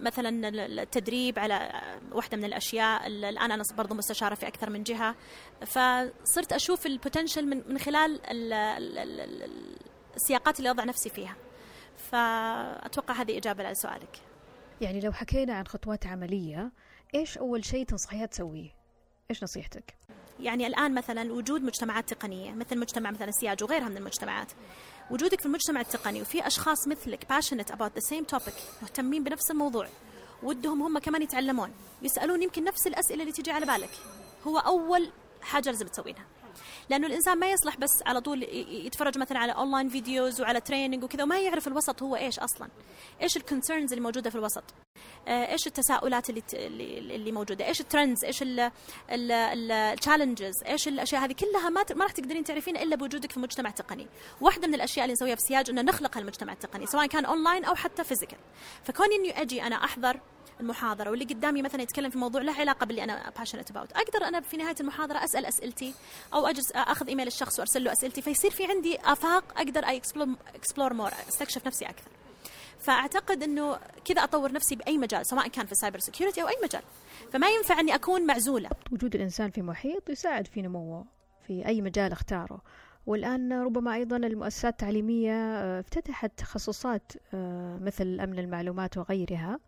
مثلا 0.00 0.48
التدريب 0.82 1.38
على 1.38 1.82
واحدة 2.12 2.36
من 2.36 2.44
الأشياء. 2.44 3.06
الآن 3.06 3.52
أنا 3.52 3.62
برضو 3.76 3.94
مستشارة 3.94 4.34
في 4.34 4.46
أكثر 4.46 4.70
من 4.70 4.82
جهة. 4.82 5.14
فصرت 5.66 6.52
أشوف 6.52 6.86
ال 6.86 6.92
potential 6.92 7.46
من 7.46 7.62
من 7.68 7.78
خلال 7.78 8.20
السياقات 10.16 10.58
اللي 10.58 10.70
أضع 10.70 10.84
نفسي 10.84 11.10
فيها. 11.10 11.36
فأتوقع 11.96 13.14
هذه 13.14 13.38
إجابة 13.38 13.64
على 13.64 13.74
سؤالك. 13.74 14.29
يعني 14.80 15.00
لو 15.00 15.12
حكينا 15.12 15.54
عن 15.54 15.66
خطوات 15.66 16.06
عملية 16.06 16.72
إيش 17.14 17.38
أول 17.38 17.64
شيء 17.64 17.84
تنصحيها 17.84 18.26
تسويه؟ 18.26 18.70
إيش 19.30 19.42
نصيحتك؟ 19.42 19.94
يعني 20.40 20.66
الآن 20.66 20.94
مثلا 20.94 21.32
وجود 21.32 21.62
مجتمعات 21.62 22.14
تقنية 22.14 22.52
مثل 22.52 22.78
مجتمع 22.78 23.10
مثلا 23.10 23.28
السياج 23.28 23.62
وغيرها 23.64 23.88
من 23.88 23.96
المجتمعات 23.96 24.52
وجودك 25.10 25.40
في 25.40 25.46
المجتمع 25.46 25.80
التقني 25.80 26.22
وفي 26.22 26.46
أشخاص 26.46 26.88
مثلك 26.88 27.24
passionate 27.24 27.70
about 27.70 28.00
the 28.00 28.14
same 28.14 28.36
topic 28.36 28.82
مهتمين 28.82 29.24
بنفس 29.24 29.50
الموضوع 29.50 29.86
ودهم 30.42 30.82
هم 30.82 30.98
كمان 30.98 31.22
يتعلمون 31.22 31.70
يسألون 32.02 32.42
يمكن 32.42 32.64
نفس 32.64 32.86
الأسئلة 32.86 33.22
اللي 33.22 33.32
تجي 33.32 33.50
على 33.50 33.66
بالك 33.66 33.90
هو 34.46 34.58
أول 34.58 35.10
حاجة 35.42 35.70
لازم 35.70 35.86
تسوينها 35.86 36.24
لأنه 36.90 37.06
الإنسان 37.06 37.38
ما 37.38 37.50
يصلح 37.50 37.76
بس 37.76 38.02
على 38.06 38.20
طول 38.20 38.42
يتفرج 38.86 39.18
مثلا 39.18 39.38
على 39.38 39.52
online 39.52 39.88
videos 39.88 40.40
وعلى 40.40 40.60
training 40.60 41.04
وكذا 41.04 41.22
وما 41.22 41.40
يعرف 41.40 41.68
الوسط 41.68 42.02
هو 42.02 42.16
إيش 42.16 42.38
أصلا. 42.38 42.68
إيش 43.22 43.36
ال 43.36 43.42
concerns 43.42 43.92
اللي 43.92 44.04
موجودة 44.04 44.30
في 44.30 44.36
الوسط؟ 44.36 44.64
آه، 45.28 45.52
إيش 45.52 45.66
التساؤلات 45.66 46.30
اللي 46.30 46.42
اللي 46.98 47.32
موجودة؟ 47.32 47.66
إيش 47.66 47.80
ال 47.80 47.86
trends 47.86 48.24
إيش 48.24 48.44
ال 49.10 49.23
challenges 49.23 50.54
إيش 50.66 50.88
الأشياء 50.88 51.24
هذه؟ 51.24 51.32
كلها 51.32 51.68
ما 51.68 51.84
ما 51.94 52.04
راح 52.04 52.12
تقدرين 52.12 52.44
تعرفينها 52.44 52.82
إلا 52.82 52.96
بوجودك 52.96 53.32
في 53.32 53.40
مجتمع 53.40 53.70
تقني. 53.70 54.06
واحدة 54.40 54.68
من 54.68 54.74
الأشياء 54.74 55.04
اللي 55.04 55.12
نسويها 55.12 55.34
في 55.34 55.42
سياج 55.42 55.70
إنه 55.70 55.82
نخلق 55.82 56.16
هالمجتمع 56.16 56.52
التقني 56.52 56.86
سواء 56.86 57.06
كان 57.06 57.24
اونلاين 57.24 57.64
أو 57.64 57.74
حتى 57.74 58.04
physical 58.04 58.38
فكوني 58.84 59.16
إني 59.16 59.42
أجي 59.42 59.62
أنا 59.62 59.84
أحضر 59.84 60.20
المحاضرة 60.60 61.10
واللي 61.10 61.24
قدامي 61.24 61.62
مثلا 61.62 61.82
يتكلم 61.82 62.10
في 62.10 62.18
موضوع 62.18 62.42
له 62.42 62.52
علاقة 62.52 62.86
باللي 62.86 63.04
أنا 63.04 63.32
passionate 63.38 63.70
about 63.70 63.92
أقدر 63.92 64.24
أنا 64.28 64.40
في 64.40 64.56
نهاية 64.56 64.74
المحاضرة 64.80 65.24
أسأل 65.24 65.46
أسئلتي 65.46 65.94
أو 66.34 66.46
أجلس 66.46 66.72
أخذ 66.72 67.08
إيميل 67.08 67.26
الشخص 67.26 67.58
وأرسل 67.58 67.84
له 67.84 67.92
أسئلتي 67.92 68.22
فيصير 68.22 68.50
في 68.50 68.64
عندي 68.66 68.98
آفاق 69.00 69.44
أقدر 69.56 69.84
I 69.84 69.96
explore 70.54 70.94
more 70.94 71.10
أستكشف 71.28 71.66
نفسي 71.66 71.84
أكثر. 71.84 72.10
فأعتقد 72.78 73.42
إنه 73.42 73.78
كذا 74.04 74.24
أطور 74.24 74.52
نفسي 74.52 74.76
بأي 74.76 74.98
مجال 74.98 75.26
سواء 75.26 75.48
كان 75.48 75.66
في 75.66 75.72
ال 75.72 75.76
cyber 75.76 75.98
security 75.98 76.42
أو 76.42 76.48
أي 76.48 76.56
مجال. 76.64 76.82
فما 77.32 77.48
ينفع 77.48 77.80
إني 77.80 77.94
أكون 77.94 78.26
معزولة. 78.26 78.70
وجود 78.92 79.14
الإنسان 79.14 79.50
في 79.50 79.62
محيط 79.62 80.10
يساعد 80.10 80.46
في 80.46 80.62
نموه 80.62 81.04
في 81.46 81.66
أي 81.66 81.82
مجال 81.82 82.12
اختاره. 82.12 82.62
والآن 83.06 83.52
ربما 83.52 83.94
أيضا 83.94 84.16
المؤسسات 84.16 84.72
التعليمية 84.72 85.32
آه، 85.32 85.80
افتتحت 85.80 86.30
تخصصات 86.36 87.12
آه، 87.34 87.78
مثل 87.82 88.20
أمن 88.20 88.38
المعلومات 88.38 88.98
وغيرها. 88.98 89.58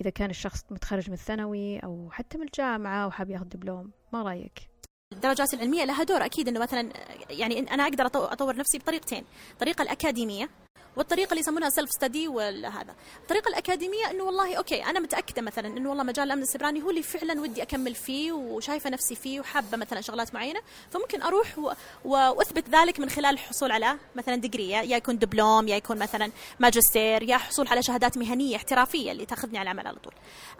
إذا 0.00 0.10
كان 0.10 0.30
الشخص 0.30 0.64
متخرج 0.70 1.08
من 1.08 1.14
الثانوي 1.14 1.78
أو 1.78 2.08
حتى 2.12 2.38
من 2.38 2.44
الجامعة 2.44 3.06
وحاب 3.06 3.30
ياخذ 3.30 3.44
دبلوم 3.44 3.90
ما 4.12 4.22
رأيك؟ 4.22 4.70
الدرجات 5.12 5.54
العلمية 5.54 5.84
لها 5.84 6.02
دور 6.04 6.24
أكيد 6.24 6.48
أنه 6.48 6.60
مثلا 6.60 6.92
يعني 7.30 7.58
أنا 7.60 7.82
أقدر 7.82 8.06
أطور 8.06 8.56
نفسي 8.56 8.78
بطريقتين 8.78 9.24
الطريقة 9.52 9.82
الأكاديمية 9.82 10.48
والطريقة 10.96 11.30
اللي 11.30 11.40
يسمونها 11.40 11.70
self 11.70 11.90
study 11.90 12.28
وهذا. 12.28 12.94
الطريقة 13.22 13.48
الأكاديمية 13.48 14.10
إنه 14.10 14.24
والله 14.24 14.54
أوكي 14.56 14.84
أنا 14.84 15.00
متأكدة 15.00 15.42
مثلا 15.42 15.66
إنه 15.68 15.88
والله 15.88 16.04
مجال 16.04 16.26
الأمن 16.26 16.42
السيبراني 16.42 16.82
هو 16.82 16.90
اللي 16.90 17.02
فعلا 17.02 17.40
ودي 17.40 17.62
أكمل 17.62 17.94
فيه 17.94 18.32
وشايفة 18.32 18.90
نفسي 18.90 19.14
فيه 19.14 19.40
وحابة 19.40 19.76
مثلا 19.76 20.00
شغلات 20.00 20.34
معينة. 20.34 20.60
فممكن 20.90 21.22
أروح 21.22 21.58
و... 21.58 21.72
وأثبت 22.04 22.68
ذلك 22.68 23.00
من 23.00 23.10
خلال 23.10 23.34
الحصول 23.34 23.70
على 23.72 23.96
مثلا 24.16 24.36
degree 24.36 24.70
يا 24.70 24.82
يكون 24.82 25.18
دبلوم 25.18 25.68
يا 25.68 25.76
يكون 25.76 25.98
مثلا 25.98 26.30
ماجستير 26.60 27.22
يا 27.22 27.36
حصول 27.36 27.68
على 27.68 27.82
شهادات 27.82 28.18
مهنية 28.18 28.56
احترافية 28.56 29.12
اللي 29.12 29.26
تأخذني 29.26 29.58
على 29.58 29.70
العمل 29.70 29.86
على 29.86 29.98
طول. 29.98 30.12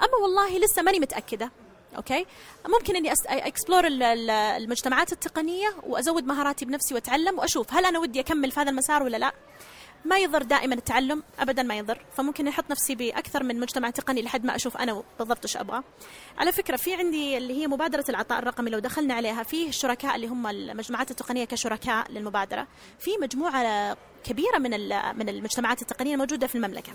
أما 0.02 0.16
والله 0.22 0.58
لسه 0.58 0.82
ماني 0.82 1.00
متأكدة 1.00 1.50
أوكي؟ 1.96 2.26
ممكن 2.68 2.96
إني 2.96 3.12
explore 3.26 3.82
المجتمعات 3.86 5.12
التقنية 5.12 5.74
وأزود 5.86 6.24
مهاراتي 6.26 6.64
بنفسي 6.64 6.94
وأتعلم 6.94 7.38
وأشوف 7.38 7.74
هل 7.74 7.84
أنا 7.84 7.98
ودي 7.98 8.20
أكمل 8.20 8.50
في 8.50 8.60
هذا 8.60 8.70
المسار 8.70 9.02
ولا 9.02 9.16
لا. 9.16 9.32
ما 10.04 10.18
يضر 10.18 10.42
دائما 10.42 10.74
التعلم 10.74 11.22
ابدا 11.38 11.62
ما 11.62 11.78
يضر. 11.78 12.04
فممكن 12.12 12.48
أحط 12.48 12.70
نفسي 12.70 12.94
بأكثر 12.94 13.42
من 13.42 13.60
مجتمع 13.60 13.90
تقني 13.90 14.22
لحد 14.22 14.44
ما 14.44 14.54
أشوف 14.56 14.76
أنا 14.76 15.02
بالضبط 15.18 15.42
إيش 15.42 15.56
أبغى. 15.56 15.82
على 16.38 16.52
فكرة 16.52 16.76
في 16.76 16.94
عندي 16.94 17.36
اللي 17.36 17.62
هي 17.62 17.66
مبادرة 17.66 18.04
العطاء 18.08 18.38
الرقمي 18.38 18.70
لو 18.70 18.78
دخلنا 18.78 19.14
عليها 19.14 19.42
فيه 19.42 19.68
الشركاء 19.68 20.16
اللي 20.16 20.26
هم 20.26 20.46
المجموعات 20.46 21.10
التقنية 21.10 21.44
كشركاء 21.44 22.12
للمبادرة. 22.12 22.66
في 22.98 23.10
مجموعة 23.22 23.96
كبيرة 24.24 24.58
من 24.58 24.70
من 25.18 25.28
المجتمعات 25.28 25.82
التقنية 25.82 26.14
الموجودة 26.14 26.46
في 26.46 26.54
المملكة. 26.54 26.92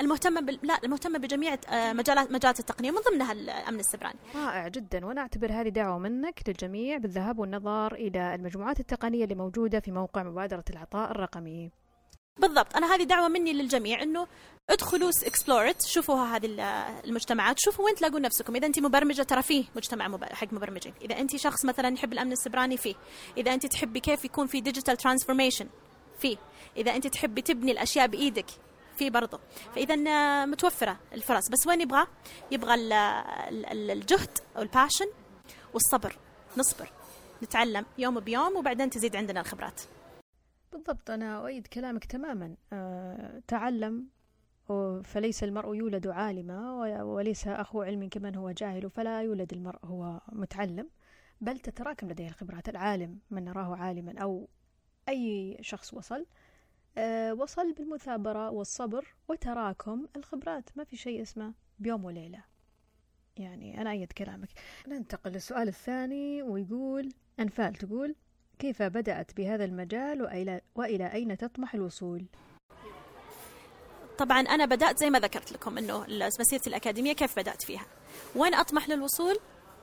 المهتمة 0.00 0.40
بال... 0.40 0.58
لا 0.62 0.78
المهتمة 0.84 1.18
بجميع 1.18 1.56
مجالات 1.72 2.30
مجالات 2.30 2.60
التقنية 2.60 2.90
من 2.90 2.98
ضمنها 3.10 3.32
الامن 3.32 3.80
السيبراني. 3.80 4.18
رائع 4.34 4.68
جدا. 4.68 5.06
وأنا 5.06 5.20
اعتبر 5.20 5.52
هذه 5.52 5.68
دعوة 5.68 5.98
منك 5.98 6.42
للجميع 6.48 6.96
بالذهاب 6.96 7.38
والنظر 7.38 7.94
إلى 7.94 8.34
المجموعات 8.34 8.80
التقنية 8.80 9.24
اللي 9.24 9.34
موجودة 9.34 9.80
في 9.80 9.92
موقع 9.92 10.22
مبادرة 10.22 10.64
العطاء 10.70 11.10
الرقمي. 11.10 11.70
بالضبط. 12.38 12.76
أنا 12.76 12.94
هذه 12.94 13.02
دعوة 13.02 13.28
مني 13.28 13.52
للجميع 13.52 14.02
إنه 14.02 14.26
ادخلوا 14.70 15.10
explore 15.26 15.82
شوفوا 15.86 16.24
هذه 16.24 16.46
المجتمعات 17.04 17.56
شوفوا 17.58 17.84
وين 17.84 17.94
تلاقون 17.94 18.22
نفسكم. 18.22 18.56
إذا 18.56 18.66
انت 18.66 18.78
مبرمجة 18.78 19.22
ترى 19.22 19.42
فيه 19.42 19.64
مجتمع 19.76 20.18
حق 20.32 20.52
مبرمجين. 20.52 20.94
إذا 21.02 21.18
انت 21.18 21.36
شخص 21.36 21.64
مثلا 21.64 21.94
يحب 21.94 22.12
الأمن 22.12 22.32
السيبراني 22.32 22.76
فيه. 22.76 22.94
إذا 23.36 23.54
انت 23.54 23.66
تحبي 23.66 24.00
كيف 24.00 24.24
يكون 24.24 24.46
في 24.46 24.60
digital 24.60 24.96
transformation 24.96 25.68
فيه. 26.18 26.36
إذا 26.76 26.96
انت 26.96 27.06
تحبي 27.06 27.42
تبني 27.42 27.72
الأشياء 27.72 28.06
بإيدك 28.06 28.46
في 28.96 29.10
برضه 29.10 29.40
فاذا 29.74 29.96
متوفرة 30.46 30.98
الفرص. 31.12 31.48
بس 31.48 31.66
وين 31.66 31.80
يبغى؟ 31.80 32.06
يبغى 32.50 32.74
الجهد 33.72 34.38
أو 34.56 34.62
ال 34.62 34.67
passion 34.67 35.06
والصبر. 35.74 36.16
نصبر. 36.56 36.90
نتعلم 37.42 37.86
يوم 37.98 38.20
بيوم 38.20 38.56
وبعدين 38.56 38.90
تزيد 38.90 39.16
عندنا 39.16 39.40
الخبرات. 39.40 39.80
بالضبط 40.72 41.10
أنا 41.10 41.38
أؤيد 41.38 41.66
كلامك 41.66 42.04
تماما. 42.04 42.56
أه 42.72 43.42
تعلم 43.48 44.08
فليس 45.04 45.44
المرء 45.44 45.74
يولد 45.74 46.06
عالما 46.06 47.02
وليس 47.02 47.48
أخو 47.48 47.82
علم 47.82 48.08
كمن 48.08 48.36
هو 48.36 48.50
جاهل 48.50 48.90
فلا 48.90 49.22
يولد 49.22 49.52
المرء 49.52 49.86
هو 49.86 50.20
متعلم. 50.32 50.90
بل 51.40 51.58
تتراكم 51.58 52.08
لديه 52.08 52.28
الخبرات. 52.28 52.68
العالم 52.68 53.18
من 53.30 53.44
نراه 53.44 53.76
عالما 53.76 54.18
أو 54.18 54.48
أي 55.08 55.58
شخص 55.60 55.94
وصل. 55.94 56.26
أه 56.98 57.34
وصل 57.34 57.72
بالمثابرة 57.72 58.50
والصبر 58.50 59.14
وتراكم 59.28 60.06
الخبرات. 60.16 60.70
ما 60.76 60.84
في 60.84 60.96
شيء 60.96 61.22
اسمه 61.22 61.54
بيوم 61.78 62.04
وليلة. 62.04 62.44
يعني 63.36 63.80
أنا 63.80 63.90
أيد 63.90 64.12
كلامك. 64.12 64.48
ننتقل 64.88 65.30
للسؤال 65.30 65.68
الثاني 65.68 66.42
ويقول 66.42 67.12
أنفال 67.40 67.74
تقول 67.74 68.14
كيف 68.62 68.82
بدأت 68.82 69.36
بهذا 69.36 69.64
المجال 69.64 70.22
وإلى, 70.22 70.60
وإلى 70.74 71.12
أين 71.12 71.36
تطمح 71.36 71.74
الوصول؟ 71.74 72.24
طبعا 74.18 74.40
أنا 74.40 74.64
بدأت 74.64 74.98
زي 74.98 75.10
ما 75.10 75.18
ذكرت 75.18 75.52
لكم 75.52 75.78
أنه 75.78 76.06
مسيرتي 76.40 76.70
الأكاديمية 76.70 77.12
كيف 77.12 77.36
بدأت 77.38 77.62
فيها. 77.62 77.86
وين 78.36 78.54
أطمح 78.54 78.88
للوصول؟ 78.88 79.38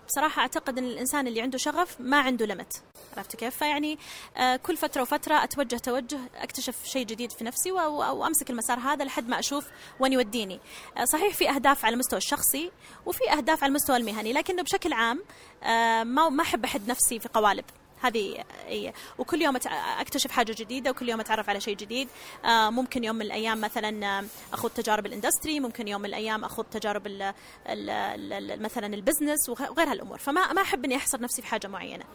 بصراحة 0.07 0.41
أعتقد 0.41 0.77
أن 0.77 0.83
الإنسان 0.83 1.27
اللي 1.27 1.41
عنده 1.41 1.57
شغف 1.57 2.01
ما 2.01 2.19
عنده 2.19 2.45
لمت. 2.45 2.83
عرفت 3.17 3.35
كيف؟ 3.35 3.57
فيعني 3.57 3.97
آه 4.37 4.55
كل 4.55 4.77
فترة 4.77 5.01
وفترة 5.01 5.43
أتوجه 5.43 5.77
توجه 5.77 6.19
أكتشف 6.35 6.85
شيء 6.85 7.05
جديد 7.05 7.31
في 7.31 7.43
نفسي 7.43 7.71
وأمسك 7.71 8.49
المسار 8.49 8.79
هذا 8.79 9.05
لحد 9.05 9.27
ما 9.27 9.39
أشوف 9.39 9.67
وين 9.99 10.13
يوديني. 10.13 10.59
آه 10.97 11.05
صحيح 11.05 11.33
في 11.33 11.49
أهداف 11.49 11.85
على 11.85 11.93
المستوى 11.93 12.17
الشخصي 12.17 12.71
وفي 13.05 13.31
أهداف 13.31 13.63
على 13.63 13.69
المستوى 13.69 13.97
المهني 13.97 14.33
لكنه 14.33 14.63
بشكل 14.63 14.93
عام 14.93 15.23
آه 15.63 16.03
ما 16.03 16.29
ما 16.29 16.43
أحب 16.43 16.65
أحد 16.65 16.87
نفسي 16.87 17.19
في 17.19 17.29
قوالب. 17.29 17.65
هذه 18.01 18.43
هي 18.65 18.93
وكل 19.17 19.41
يوم 19.41 19.55
أكتشف 19.99 20.31
حاجة 20.31 20.55
جديدة 20.57 20.91
وكل 20.91 21.09
يوم 21.09 21.19
أتعرف 21.19 21.49
على 21.49 21.59
شيء 21.59 21.75
جديد. 21.75 22.07
آه، 22.45 22.69
ممكن 22.69 23.03
يوم 23.03 23.15
من 23.15 23.21
الأيام 23.21 23.61
مثلا 23.61 24.25
اخذ 24.53 24.69
تجارب 24.69 25.05
ال 25.05 25.11
industry 25.11 25.59
ممكن 25.59 25.87
يوم 25.87 26.01
من 26.01 26.07
الأيام 26.09 26.45
اخذ 26.45 26.63
تجارب 26.63 27.07
ال 27.07 27.33
ال 27.67 28.61
مثلا 28.61 28.87
ال 28.87 28.94
business 28.94 29.49
وغير 29.49 29.91
هالامور 29.91 30.17
فما 30.17 30.53
ما 30.53 30.61
أحب 30.61 30.85
إني 30.85 30.95
أحصر 30.95 31.21
نفسي 31.21 31.41
في 31.41 31.47
حاجة 31.47 31.67
معينة. 31.67 32.05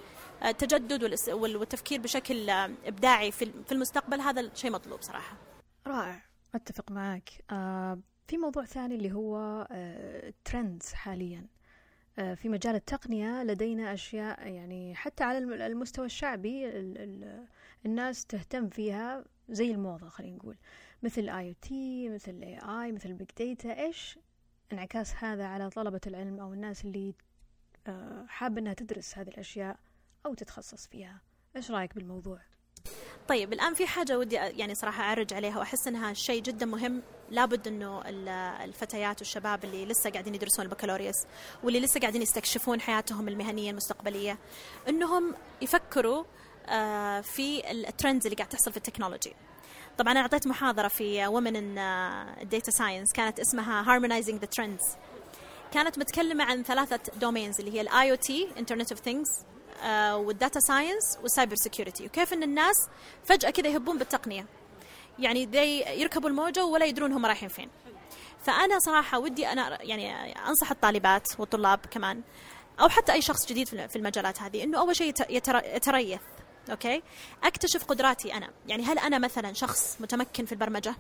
آه، 0.43 0.49
التجدد 0.49 1.17
والتفكير 1.29 2.01
بشكل 2.01 2.51
إبداعي 2.87 3.33
في 3.33 3.73
المستقبل 3.73 4.21
هذا 4.21 4.55
شيء 4.55 4.71
مطلوب 4.71 5.03
صراحة. 5.03 5.37
رائع. 5.87 6.23
أتفق 6.55 6.91
معك. 6.91 7.31
آه، 7.51 7.99
في 8.29 8.39
موضوع 8.39 8.65
ثاني 8.65 8.95
اللي 8.95 9.13
هو 9.13 9.67
trends 10.45 10.93
حاليا. 10.93 11.39
آه، 11.39 11.64
في 12.15 12.49
مجال 12.49 12.75
التقنية 12.75 13.43
لدينا 13.43 13.93
أشياء 13.95 14.49
يعني 14.49 14.95
حتى 14.95 15.25
على 15.25 15.39
المستوى 15.67 16.07
الشعبي 16.07 16.71
الناس 17.87 18.27
تهتم 18.27 18.69
فيها 18.69 19.25
زي 19.49 19.71
الموضة 19.71 20.09
خلينا 20.09 20.37
نقول. 20.37 20.57
مثل 21.03 21.29
IT 21.29 22.09
مثل 22.09 22.43
AI 22.43 22.93
مثل 22.93 23.13
big 23.13 23.29
data 23.39 23.81
إيش 23.85 24.19
انعكاس 24.73 25.15
هذا 25.15 25.47
على 25.47 25.71
طلبة 25.71 26.01
العلم 26.07 26.41
أو 26.41 26.53
الناس 26.53 26.85
اللي 26.85 27.15
آه، 27.87 28.27
حابة 28.29 28.61
إنها 28.61 28.75
تدرس 28.75 29.19
هذه 29.19 29.29
الأشياء 29.29 29.79
أو 30.27 30.35
تتخصص 30.35 30.87
فيها؟ 30.87 31.21
إيش 31.57 31.71
رأيك 31.71 31.95
بالموضوع؟ 31.95 32.41
طيب 33.29 33.53
الآن 33.53 33.75
في 33.75 33.87
حاجة 33.87 34.19
ودي 34.19 34.35
يعني 34.35 34.75
صراحة 34.75 35.03
أعرج 35.03 35.35
عليها 35.35 35.59
وأحس 35.59 35.89
إنها 35.89 36.13
شيء 36.13 36.43
جدا 36.43 36.67
مهم. 36.67 37.03
لابد 37.31 37.69
إنه 37.69 38.03
الفتيات 38.65 39.19
والشباب 39.19 39.65
اللي 39.65 39.87
لسه 39.87 40.11
قاعدين 40.11 40.35
يدرسون 40.35 40.65
البكالوريوس 40.65 41.15
واللي 41.63 41.81
لسه 41.81 42.01
قاعدين 42.01 42.23
يستكشفون 42.23 42.81
حياتهم 42.81 43.29
المهنية 43.29 43.71
المستقبلية 43.71 44.39
إنهم 44.89 45.35
يفكروا 45.63 46.25
آه، 46.67 47.21
في 47.21 47.71
ال 47.71 47.79
trends 47.79 48.27
اللي 48.27 48.37
قاعد 48.37 48.49
تحصل 48.49 48.71
في 48.71 48.77
ال 48.77 48.82
technology. 48.82 49.33
طبعا 49.99 50.13
أنا 50.13 50.21
أعطيت 50.21 50.47
محاضرة 50.47 50.89
في 50.89 51.27
Women 51.27 51.57
in 51.57 52.49
Data 52.49 52.71
Science 52.71 53.13
كانت 53.13 53.41
اسمها 53.41 53.93
Harmonizing 53.93 54.41
the 54.41 54.47
Trends 54.47 54.85
كانت 55.73 55.99
متكلمة 55.99 56.45
عن 56.45 56.63
ثلاثة 56.63 57.01
domains 57.21 57.61
اللي 57.61 57.73
هي 57.73 57.81
ال 57.81 58.11
IoT 58.11 58.49
Internet 58.59 58.93
of 58.93 59.01
Things 59.01 59.29
وال 60.15 60.30
data 60.30 60.61
science 60.61 61.19
وال 61.23 61.32
cyber 61.32 61.55
security 61.57 62.07
وكيف 62.07 62.33
إن 62.33 62.43
الناس 62.43 62.89
فجأة 63.25 63.51
كذا 63.51 63.69
يهبون 63.69 63.99
بالتقنية. 63.99 64.47
يعني 65.19 65.47
دي 65.47 65.81
يركبوا 65.81 66.29
الموجة 66.29 66.65
ولا 66.65 66.87
يدرون 66.87 67.13
هم 67.13 67.27
رايحين 67.27 67.49
فين. 67.49 67.71
فأنا 68.45 68.79
صراحة 68.79 69.19
ودي 69.19 69.47
أنا 69.47 69.83
يعني 69.83 70.33
أنصح 70.49 70.71
الطالبات 70.71 71.29
والطلاب 71.39 71.81
كمان 71.91 72.23
أو 72.81 72.89
حتى 72.89 73.13
أي 73.13 73.23
شخص 73.23 73.47
جديد 73.47 73.69
في 73.69 73.97
المجالات 73.97 74.43
هذه 74.43 74.65
إنه 74.65 74.79
أول 74.79 74.97
شيء 74.97 75.15
يتريث 75.31 76.21
أوكي؟ 76.71 77.03
أكتشف 77.45 77.85
قدراتي 77.85 78.35
أنا. 78.35 78.51
يعني 78.67 78.83
هل 78.83 78.99
أنا 78.99 79.19
مثلا 79.19 79.53
شخص 79.53 79.97
متمكن 80.01 80.47
في 80.47 80.53
البرمجة؟ 80.53 80.95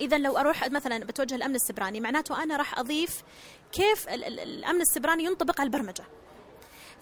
اذا 0.00 0.18
لو 0.18 0.36
أروح 0.36 0.70
مثلا 0.70 0.98
بتوجه 0.98 1.34
الأمن 1.34 1.54
السيبراني 1.54 2.00
معناته 2.00 2.42
أنا 2.42 2.56
راح 2.56 2.78
أضيف 2.78 3.22
كيف 3.72 4.08
الأمن 4.08 4.80
السيبراني 4.80 5.24
ينطبق 5.24 5.60
على 5.60 5.66
البرمجة. 5.66 6.04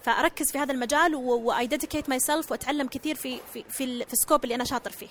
فأركز 0.03 0.51
في 0.51 0.57
هذا 0.57 0.71
المجال 0.71 1.15
و 1.15 1.67
I 1.67 2.09
dedicate 2.09 2.19
myself 2.19 2.51
وأتعلم 2.51 2.87
كثير 2.87 3.15
في 3.15 3.39
في 3.53 3.63
في, 3.69 4.05
في 4.05 4.13
ال 4.13 4.18
scope 4.18 4.43
اللي 4.43 4.55
أنا 4.55 4.63
شاطر 4.63 4.91
فيه. 4.91 5.07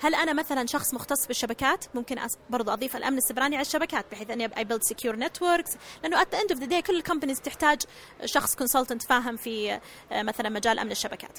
هل 0.00 0.14
أنا 0.14 0.32
مثلا 0.32 0.66
شخص 0.66 0.94
مختص 0.94 1.26
بالشبكات؟ 1.26 1.84
ممكن 1.94 2.16
برضو 2.50 2.72
أضيف 2.72 2.96
الأمن 2.96 3.18
السيبراني 3.18 3.56
على 3.56 3.66
الشبكات 3.66 4.06
بحيث 4.12 4.30
أني 4.30 4.56
I 4.56 4.64
build 4.64 4.82
secure 4.82 5.16
networks 5.16 5.70
لأنه 6.02 6.22
at 6.22 6.34
end 6.34 6.52
of 6.52 6.60
the 6.60 6.66
day 6.66 6.82
كل 6.82 6.96
ال 6.96 7.00
companies 7.00 7.40
تحتاج 7.40 7.82
شخص 8.24 8.54
consultant 8.56 9.02
فاهم 9.02 9.36
في 9.36 9.80
آه، 10.12 10.22
مثلا 10.22 10.48
مجال 10.48 10.78
أمن 10.78 10.90
الشبكات. 10.90 11.38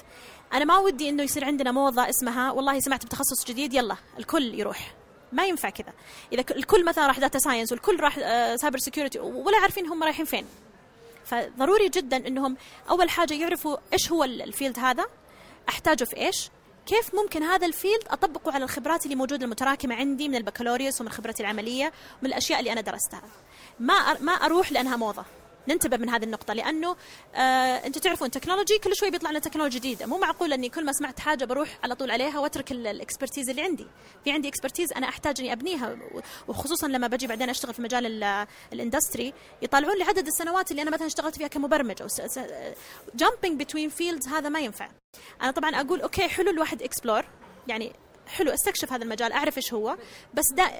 أنا 0.52 0.64
ما 0.64 0.78
ودي 0.78 1.08
إنه 1.08 1.22
يصير 1.22 1.44
عندنا 1.44 1.72
موضه 1.72 2.08
اسمها 2.08 2.50
والله 2.52 2.80
سمعت 2.80 3.06
بتخصص 3.06 3.44
جديد 3.46 3.74
يلا 3.74 3.96
الكل 4.18 4.54
يروح. 4.54 4.94
ما 5.32 5.46
ينفع 5.46 5.70
كذا. 5.70 5.92
إذا 6.32 6.40
الكل 6.40 6.84
مثلا 6.84 7.06
راح 7.06 7.18
data 7.18 7.38
science 7.38 7.72
والكل 7.72 8.00
راح 8.00 8.14
سايبر 8.56 8.76
آه، 8.76 8.80
security 8.80 9.18
ولا 9.18 9.58
عارفين 9.58 9.86
هم 9.86 10.02
رايحين 10.02 10.24
فين. 10.24 10.46
فضروري 11.28 11.88
جدا 11.88 12.16
إنهم 12.26 12.56
أول 12.90 13.10
حاجة 13.10 13.34
يعرفوا 13.34 13.76
إيش 13.92 14.12
هو 14.12 14.24
ال 14.24 14.33
field 14.33 14.78
هذا 14.78 15.04
أحتاجه 15.68 16.04
في 16.04 16.16
إيش 16.16 16.50
كيف 16.86 17.14
ممكن 17.14 17.42
هذا 17.42 17.66
ال 17.66 17.72
field 17.72 18.02
أطبقه 18.10 18.52
على 18.52 18.64
الخبرات 18.64 19.04
اللي 19.04 19.16
موجودة 19.16 19.44
المتراكمة 19.44 19.94
عندي 19.94 20.28
من 20.28 20.34
البكالوريوس 20.34 21.00
ومن 21.00 21.10
خبرتي 21.10 21.42
العملية 21.42 21.92
ومن 22.22 22.30
الأشياء 22.30 22.58
اللي 22.58 22.72
أنا 22.72 22.80
درستها. 22.80 23.22
ما 23.80 24.20
ما 24.20 24.32
أروح 24.32 24.72
لأنها 24.72 24.96
موضة. 24.96 25.24
ننتبه 25.68 25.96
من 25.96 26.08
هذه 26.08 26.24
النقطة 26.24 26.54
لأنه 26.54 26.96
آه 27.34 27.38
أنتم 27.86 28.00
تعرفون 28.00 28.30
technology 28.30 28.78
كل 28.78 28.96
شوي 28.96 29.10
بيطلع 29.10 29.30
لنا 29.30 29.38
technology 29.38 29.78
جديدة. 29.78 30.06
مو 30.06 30.18
معقول 30.18 30.52
أني 30.52 30.68
كل 30.68 30.84
ما 30.84 30.92
سمعت 30.92 31.20
حاجة 31.20 31.44
بروح 31.44 31.78
على 31.82 31.94
طول 31.94 32.10
عليها 32.10 32.38
وأترك 32.38 32.72
ال 32.72 32.80
expertise 32.80 33.50
اللي 33.50 33.62
عندي. 33.62 33.86
في 34.24 34.32
عندي 34.32 34.48
expertise 34.48 34.92
أنا 34.92 35.08
أحتاج 35.08 35.40
أني 35.40 35.52
أبنيها 35.52 35.96
وخصوصا 36.48 36.88
لما 36.88 37.06
بجي 37.06 37.26
بعدين 37.26 37.50
أشتغل 37.50 37.74
في 37.74 37.82
مجال 37.82 38.22
ال 38.72 38.79
industry 38.79 39.32
يطالعون 39.62 39.98
لي 39.98 40.04
عدد 40.04 40.26
السنوات 40.26 40.70
اللي 40.70 40.82
أنا 40.82 40.90
مثلا 40.90 41.06
اشتغلت 41.06 41.36
فيها 41.36 41.48
كمبرمج 41.48 42.02
أو 42.02 42.08
jumping 43.14 43.60
between 43.60 43.88
fields 43.88 44.28
هذا 44.28 44.48
ما 44.48 44.60
ينفع. 44.60 44.88
أنا 45.42 45.50
طبعا 45.50 45.80
أقول 45.80 46.00
okay 46.00 46.28
حلو 46.28 46.50
الواحد 46.50 46.82
explore 46.82 47.24
يعني 47.68 47.92
حلو 48.26 48.50
أستكشف 48.50 48.92
هذا 48.92 49.04
المجال 49.04 49.32
أعرف 49.32 49.56
إيش 49.56 49.74
هو. 49.74 49.96
بس 50.34 50.52
دا 50.52 50.70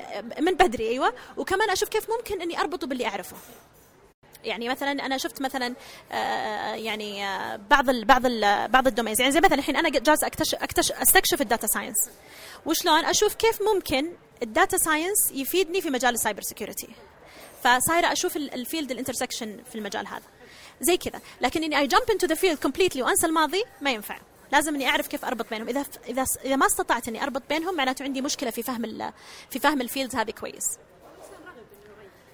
من 0.40 0.54
بدري 0.54 0.88
أيوه. 0.88 1.14
وكمان 1.36 1.70
أشوف 1.70 1.88
كيف 1.88 2.10
ممكن 2.10 2.42
أني 2.42 2.60
أربطه 2.60 2.86
باللي 2.86 3.06
أعرفه. 3.06 3.36
يعني 4.48 4.68
مثلا 4.68 5.06
أنا 5.06 5.18
شفت 5.18 5.42
مثلا 5.42 5.74
آه، 6.12 6.74
يعني 6.74 7.26
آه، 7.26 7.56
بعض 7.70 7.90
ال 7.90 8.04
بعض 8.04 8.26
ال 8.26 8.68
بعض 8.68 8.86
ال 8.86 8.90
domains. 8.90 9.20
يعني 9.20 9.32
زي 9.32 9.40
مثلا 9.40 9.54
الحين 9.54 9.76
أنا 9.76 9.88
جالس 9.88 10.24
اكتشف 10.24 10.54
اكتشف 10.62 10.96
أستكشف 10.96 11.40
ال 11.40 11.45
data 11.45 11.66
science. 11.66 12.10
وشلون؟ 12.66 13.04
أشوف 13.04 13.34
كيف 13.34 13.62
ممكن 13.74 14.12
ال 14.42 14.49
data 14.49 14.76
science 14.76 15.30
يفيدني 15.32 15.80
في 15.80 15.90
مجال 15.90 16.14
ال 16.14 16.19
cyber 16.19 16.42
security. 16.42 16.88
فصايرة 17.62 18.12
أشوف 18.12 18.36
ال 18.36 18.45
field 18.45 18.90
ال 18.90 18.95
intersection 18.95 19.58
في 19.70 19.78
المجال 19.78 20.06
هذا. 20.06 20.22
زي 20.80 20.96
كذا. 20.96 21.20
لكن 21.40 21.64
إني 21.64 21.78
I 21.78 21.86
jump 21.86 22.10
into 22.10 22.26
the 22.26 22.34
field 22.34 22.58
completely 22.58 23.02
وأنسى 23.02 23.26
الماضي 23.26 23.64
ما 23.80 23.90
ينفع. 23.90 24.18
لازم 24.52 24.74
إني 24.74 24.88
أعرف 24.88 25.06
كيف 25.06 25.24
أربط 25.24 25.50
بينهم. 25.50 25.68
إذا 25.68 25.84
إذا 26.08 26.24
إذا 26.44 26.56
ما 26.56 26.66
استطعت 26.66 27.08
إني 27.08 27.22
أربط 27.22 27.42
بينهم 27.48 27.76
معناته 27.76 28.02
عندي 28.02 28.20
مشكلة 28.20 28.50
في 28.50 28.62
فهم 28.62 29.12
في 29.50 29.58
فهم 29.58 29.80
ال 29.80 29.85
fields 29.85 30.16
هذه 30.16 30.30
كويس. 30.30 30.64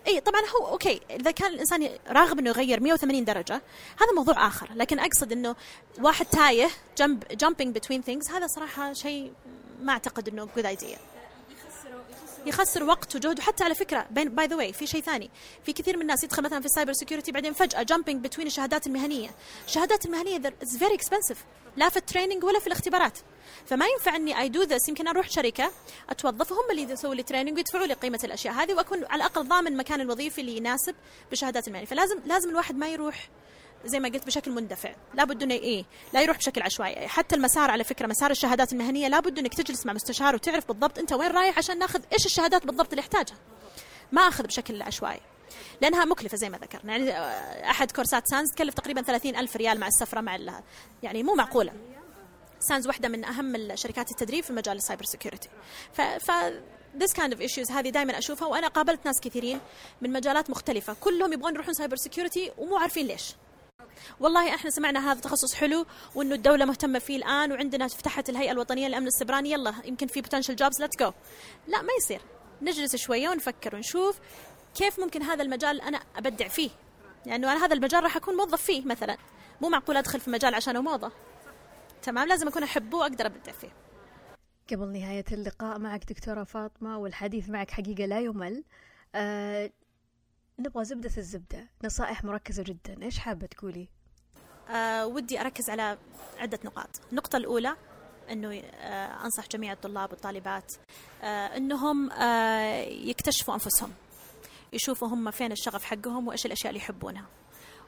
اي 0.06 0.20
طبعا 0.20 0.40
هو 0.40 0.68
okay 0.68 1.00
إذا 1.10 1.30
كان 1.30 1.52
الإنسان 1.52 1.90
راغب 2.08 2.38
إنه 2.38 2.50
يغير 2.50 2.80
180 2.80 3.24
درجة 3.24 3.54
هذا 4.00 4.12
موضوع 4.16 4.46
آخر. 4.46 4.68
لكن 4.74 4.98
أقصد 4.98 5.32
إنه 5.32 5.56
واحد 6.00 6.26
تايه 6.26 6.68
jump 6.98 7.24
jumping 7.24 7.78
between 7.78 8.02
things 8.10 8.30
هذا 8.30 8.46
صراحة 8.46 8.92
شيء 8.92 9.32
ما 9.82 9.92
أعتقد 9.92 10.28
إنه 10.28 10.48
good 10.56 10.66
idea 10.66 10.98
يخسر 12.46 12.84
وقت 12.84 13.16
وجهد. 13.16 13.38
وحتى 13.38 13.64
على 13.64 13.74
فكرة 13.74 14.06
by 14.10 14.46
the 14.46 14.56
way 14.56 14.72
في 14.72 14.86
شيء 14.86 15.02
ثاني. 15.02 15.30
في 15.64 15.72
كثير 15.72 15.96
من 15.96 16.02
الناس 16.02 16.24
يدخل 16.24 16.42
مثلا 16.42 16.60
في 16.60 16.66
ال 16.66 16.70
cyber 16.70 16.92
security 16.92 17.32
بعدين 17.32 17.52
فجأة 17.52 17.82
jumping 17.82 18.24
between 18.24 18.46
الشهادات 18.46 18.86
المهنية. 18.86 19.30
الشهادات 19.66 20.06
المهنية 20.06 20.36
it's 20.36 20.76
very 20.76 20.94
expensive 20.94 21.44
لا 21.76 21.88
في 21.88 21.96
ال 21.96 22.01
training 22.01 22.44
ولا 22.44 22.58
في 22.60 22.66
الاختبارات. 22.66 23.18
فما 23.66 23.86
ينفع 23.86 24.16
إني 24.16 24.40
I 24.40 24.48
do 24.48 24.62
this 24.62 24.88
يمكن 24.88 25.08
أروح 25.08 25.30
شركة 25.30 25.70
اتوظف 26.10 26.52
هم 26.52 26.70
اللي 26.70 26.82
يسووا 26.82 27.14
لي 27.14 27.22
training 27.22 27.56
ويدفعوا 27.56 27.86
لي 27.86 27.94
قيمة 27.94 28.20
الأشياء 28.24 28.54
هذه 28.54 28.74
وأكون 28.74 29.04
على 29.04 29.16
الأقل 29.16 29.48
ضامن 29.48 29.66
المكان 29.66 30.00
الوظيفي 30.00 30.40
اللي 30.40 30.56
يناسب 30.56 30.94
بالشهادات 31.30 31.68
المهنية. 31.68 31.86
فلازم 31.86 32.18
لازم 32.26 32.50
الواحد 32.50 32.76
ما 32.76 32.88
يروح 32.88 33.28
زي 33.84 34.00
ما 34.00 34.08
قلت 34.08 34.26
بشكل 34.26 34.50
مندفع. 34.50 34.94
لابد 35.14 35.42
إنه 35.42 35.54
إيه 35.54 35.84
لا 36.12 36.22
يروح 36.22 36.36
بشكل 36.36 36.62
عشوائي. 36.62 37.08
حتى 37.08 37.36
المسار 37.36 37.70
على 37.70 37.84
فكرة 37.84 38.06
مسار 38.06 38.30
الشهادات 38.30 38.72
المهنية 38.72 39.08
لابد 39.08 39.38
إنك 39.38 39.54
تجلس 39.54 39.86
مع 39.86 39.92
مستشار 39.92 40.34
وتعرف 40.34 40.68
بالضبط 40.68 40.98
أنت 40.98 41.12
وين 41.12 41.30
رايح 41.30 41.58
عشان 41.58 41.78
ناخذ 41.78 42.00
إيش 42.12 42.26
الشهادات 42.26 42.66
بالضبط 42.66 42.90
اللي 42.90 43.00
يحتاجها. 43.00 43.36
ما 44.12 44.22
أخذ 44.22 44.46
بشكل 44.46 44.82
عشوائي. 44.82 45.20
لأنها 45.80 46.04
مكلفة 46.04 46.36
زي 46.36 46.50
ما 46.50 46.58
ذكرنا. 46.58 46.96
يعني 46.96 47.10
أحد 47.70 47.90
كورسات 47.92 48.28
SANS 48.28 48.50
تكلف 48.50 48.74
تقريبا 48.74 49.02
30 49.02 49.36
ألف 49.36 49.56
ريال 49.56 49.80
مع 49.80 49.86
السفرة 49.86 50.20
مع 50.20 50.38
يعني 51.02 51.22
مو 51.22 51.34
معقولة. 51.34 51.72
SANS 52.60 52.86
واحدة 52.86 53.08
من 53.08 53.24
أهم 53.24 53.76
شركات 53.76 54.10
التدريب 54.10 54.44
في 54.44 54.52
مجال 54.52 54.76
ال 54.76 54.81
cyber 54.81 55.04
security. 55.04 55.48
ف, 55.92 56.00
ف 56.00 56.30
this 56.98 57.12
kind 57.12 57.32
of 57.34 57.38
issues 57.38 57.70
هذه 57.70 57.88
دائما 57.88 58.18
أشوفها 58.18 58.48
وأنا 58.48 58.68
قابلت 58.68 59.06
ناس 59.06 59.20
كثيرين 59.20 59.60
من 60.00 60.12
مجالات 60.12 60.50
مختلفة. 60.50 60.96
كلهم 61.00 61.32
يبغون 61.32 61.54
يروحون 61.54 61.74
cyber 61.74 61.96
security 61.96 62.52
ومو 62.58 62.76
عارفين 62.76 63.06
ليش. 63.06 63.34
والله 64.20 64.54
إحنا 64.54 64.70
سمعنا 64.70 65.12
هذا 65.12 65.20
تخصص 65.20 65.54
حلو 65.54 65.86
وانه 66.14 66.34
الدولة 66.34 66.64
مهتمة 66.64 66.98
فيه 66.98 67.16
الآن 67.16 67.52
وعندنا 67.52 67.88
فتحت 67.88 68.28
الهيئة 68.28 68.50
الوطنية 68.50 68.88
للأمن 68.88 69.06
السيبراني. 69.06 69.52
يلا 69.52 69.74
يمكن 69.84 70.06
في 70.06 70.20
potential 70.20 70.56
jobs 70.56 70.80
let's 70.80 70.96
go 70.96 71.12
لا 71.68 71.82
ما 71.82 71.88
يصير. 71.98 72.20
نجلس 72.62 72.96
شوية 72.96 73.28
ونفكر 73.28 73.74
ونشوف 73.74 74.18
كيف 74.74 75.00
ممكن 75.00 75.22
هذا 75.22 75.42
المجال 75.42 75.80
أنا 75.80 76.00
أبدع 76.16 76.48
فيه. 76.48 76.70
لأنه 77.26 77.52
أنا 77.52 77.64
هذا 77.64 77.74
المجال 77.74 78.02
راح 78.02 78.16
أكون 78.16 78.36
موظف 78.36 78.62
فيه 78.62 78.84
مثلا. 78.84 79.16
مو 79.60 79.68
معقول 79.68 79.96
أدخل 79.96 80.20
في 80.20 80.30
مجال 80.30 80.54
عشانه 80.54 80.80
موضه 80.80 81.12
تمام 82.02 82.28
لازم 82.28 82.48
أكون 82.48 82.62
أحبه 82.62 82.98
وأقدر 82.98 83.26
أبدع 83.26 83.52
فيه. 83.52 83.72
قبل 84.70 84.92
نهاية 84.92 85.24
اللقاء 85.32 85.78
معك 85.78 86.04
دكتورة 86.04 86.44
فاطمة 86.44 86.98
والحديث 86.98 87.48
معك 87.48 87.70
حقيقة 87.70 88.06
لا 88.06 88.20
يمل. 88.20 88.64
أه 89.14 89.70
نبغى 90.58 90.84
زبدة 90.84 91.10
الزبدة 91.18 91.68
نصائح 91.84 92.24
مركزة 92.24 92.62
جدا. 92.62 93.02
إيش 93.02 93.18
حابة 93.18 93.46
تقولي؟ 93.46 93.88
أه 94.70 95.06
ودي 95.06 95.40
أركز 95.40 95.70
على 95.70 95.98
عدة 96.38 96.58
نقاط. 96.64 97.00
النقطة 97.10 97.36
الأولى 97.36 97.76
أنه 98.30 98.54
أه 98.54 99.24
أنصح 99.24 99.48
جميع 99.48 99.72
الطلاب 99.72 100.10
والطالبات 100.10 100.72
أه 101.22 101.26
أنهم 101.56 102.10
أه 102.12 102.82
يكتشفوا 102.82 103.54
أنفسهم 103.54 103.92
يشوفوا 104.72 105.08
هم 105.08 105.30
فين 105.30 105.52
الشغف 105.52 105.84
حقهم 105.84 106.28
وإيش 106.28 106.46
الأشياء 106.46 106.70
اللي 106.70 106.80
يحبونها 106.80 107.26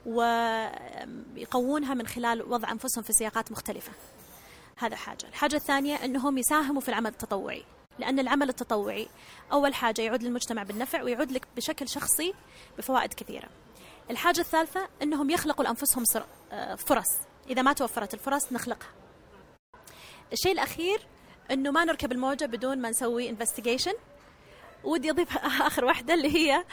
ويقوونها 0.07 1.95
من 1.95 2.07
خلال 2.07 2.43
وضع 2.43 2.73
أنفسهم 2.73 3.05
في 3.05 3.13
سياقات 3.13 3.53
مختلفة. 3.53 3.93
هذا 4.77 4.97
حاجة. 4.97 5.29
الحاجة 5.29 5.57
الثانية 5.57 5.95
أنهم 6.05 6.39
يساهموا 6.39 6.81
في 6.81 6.89
العمل 6.89 7.11
التطوعي. 7.11 7.65
لأن 7.99 8.19
العمل 8.19 8.49
التطوعي 8.49 9.09
أول 9.53 9.75
حاجة 9.75 10.03
يعود 10.03 10.23
للمجتمع 10.23 10.63
بالنفع 10.63 11.03
ويعود 11.03 11.33
لك 11.33 11.47
بشكل 11.57 11.89
شخصي 11.89 12.35
بفوائد 12.79 13.15
كثيرة. 13.15 13.49
الحاجة 14.11 14.41
الثالثة 14.41 14.89
أنهم 15.03 15.31
يخلقوا 15.31 15.65
لأنفسهم 15.65 16.05
فرص. 16.77 17.19
إذا 17.51 17.63
ما 17.63 17.73
توفرت 17.73 18.15
الفرص 18.15 18.53
نخلقها. 18.53 18.89
الشيء 20.33 20.53
الأخير 20.53 21.01
أنه 21.51 21.71
ما 21.71 21.85
نركب 21.85 22.13
الموجة 22.13 22.45
بدون 22.45 22.79
ما 22.79 22.91
نسوي 22.91 23.31
investigation 23.31 23.93
ودي 24.85 25.11
أضيف 25.11 25.37
آخر 25.69 25.85
واحدة 25.85 26.15
اللي 26.15 26.35
هي 26.37 26.65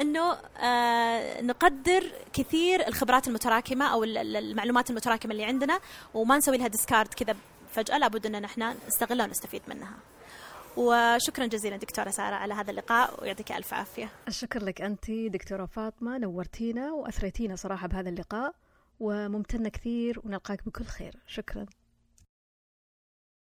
إنه 0.00 0.32
آه 0.58 1.40
نقدر 1.40 2.12
كثير 2.32 2.88
الخبرات 2.88 3.28
المتراكمة 3.28 3.84
أو 3.84 4.04
المعلومات 4.04 4.90
المتراكمة 4.90 5.32
اللي 5.32 5.44
عندنا 5.44 5.80
وما 6.14 6.36
نسوي 6.36 6.56
لها 6.56 6.68
discard 6.68 7.14
كذا 7.14 7.36
فجأة. 7.70 7.98
لابد 7.98 8.26
إن 8.26 8.42
نحن 8.42 8.74
نستغلها 8.88 9.26
ونستفيد 9.26 9.62
منها. 9.68 9.94
وشكرا 10.76 11.46
جزيلا 11.46 11.76
دكتورة 11.76 12.10
سارة 12.10 12.34
على 12.34 12.54
هذا 12.54 12.70
اللقاء 12.70 13.22
ويعطيك 13.22 13.52
ألف 13.52 13.74
عافية. 13.74 14.08
الشكر 14.28 14.64
لك 14.64 14.82
أنت 14.82 15.10
دكتورة 15.10 15.66
فاطمة 15.66 16.18
نورتينا 16.18 16.92
وأثريتينا 16.92 17.56
صراحة 17.56 17.88
بهذا 17.88 18.08
اللقاء 18.08 18.54
وممتنة 19.00 19.68
كثير 19.68 20.20
ونلقاك 20.24 20.66
بكل 20.66 20.84
خير 20.84 21.16
شكرا. 21.26 21.66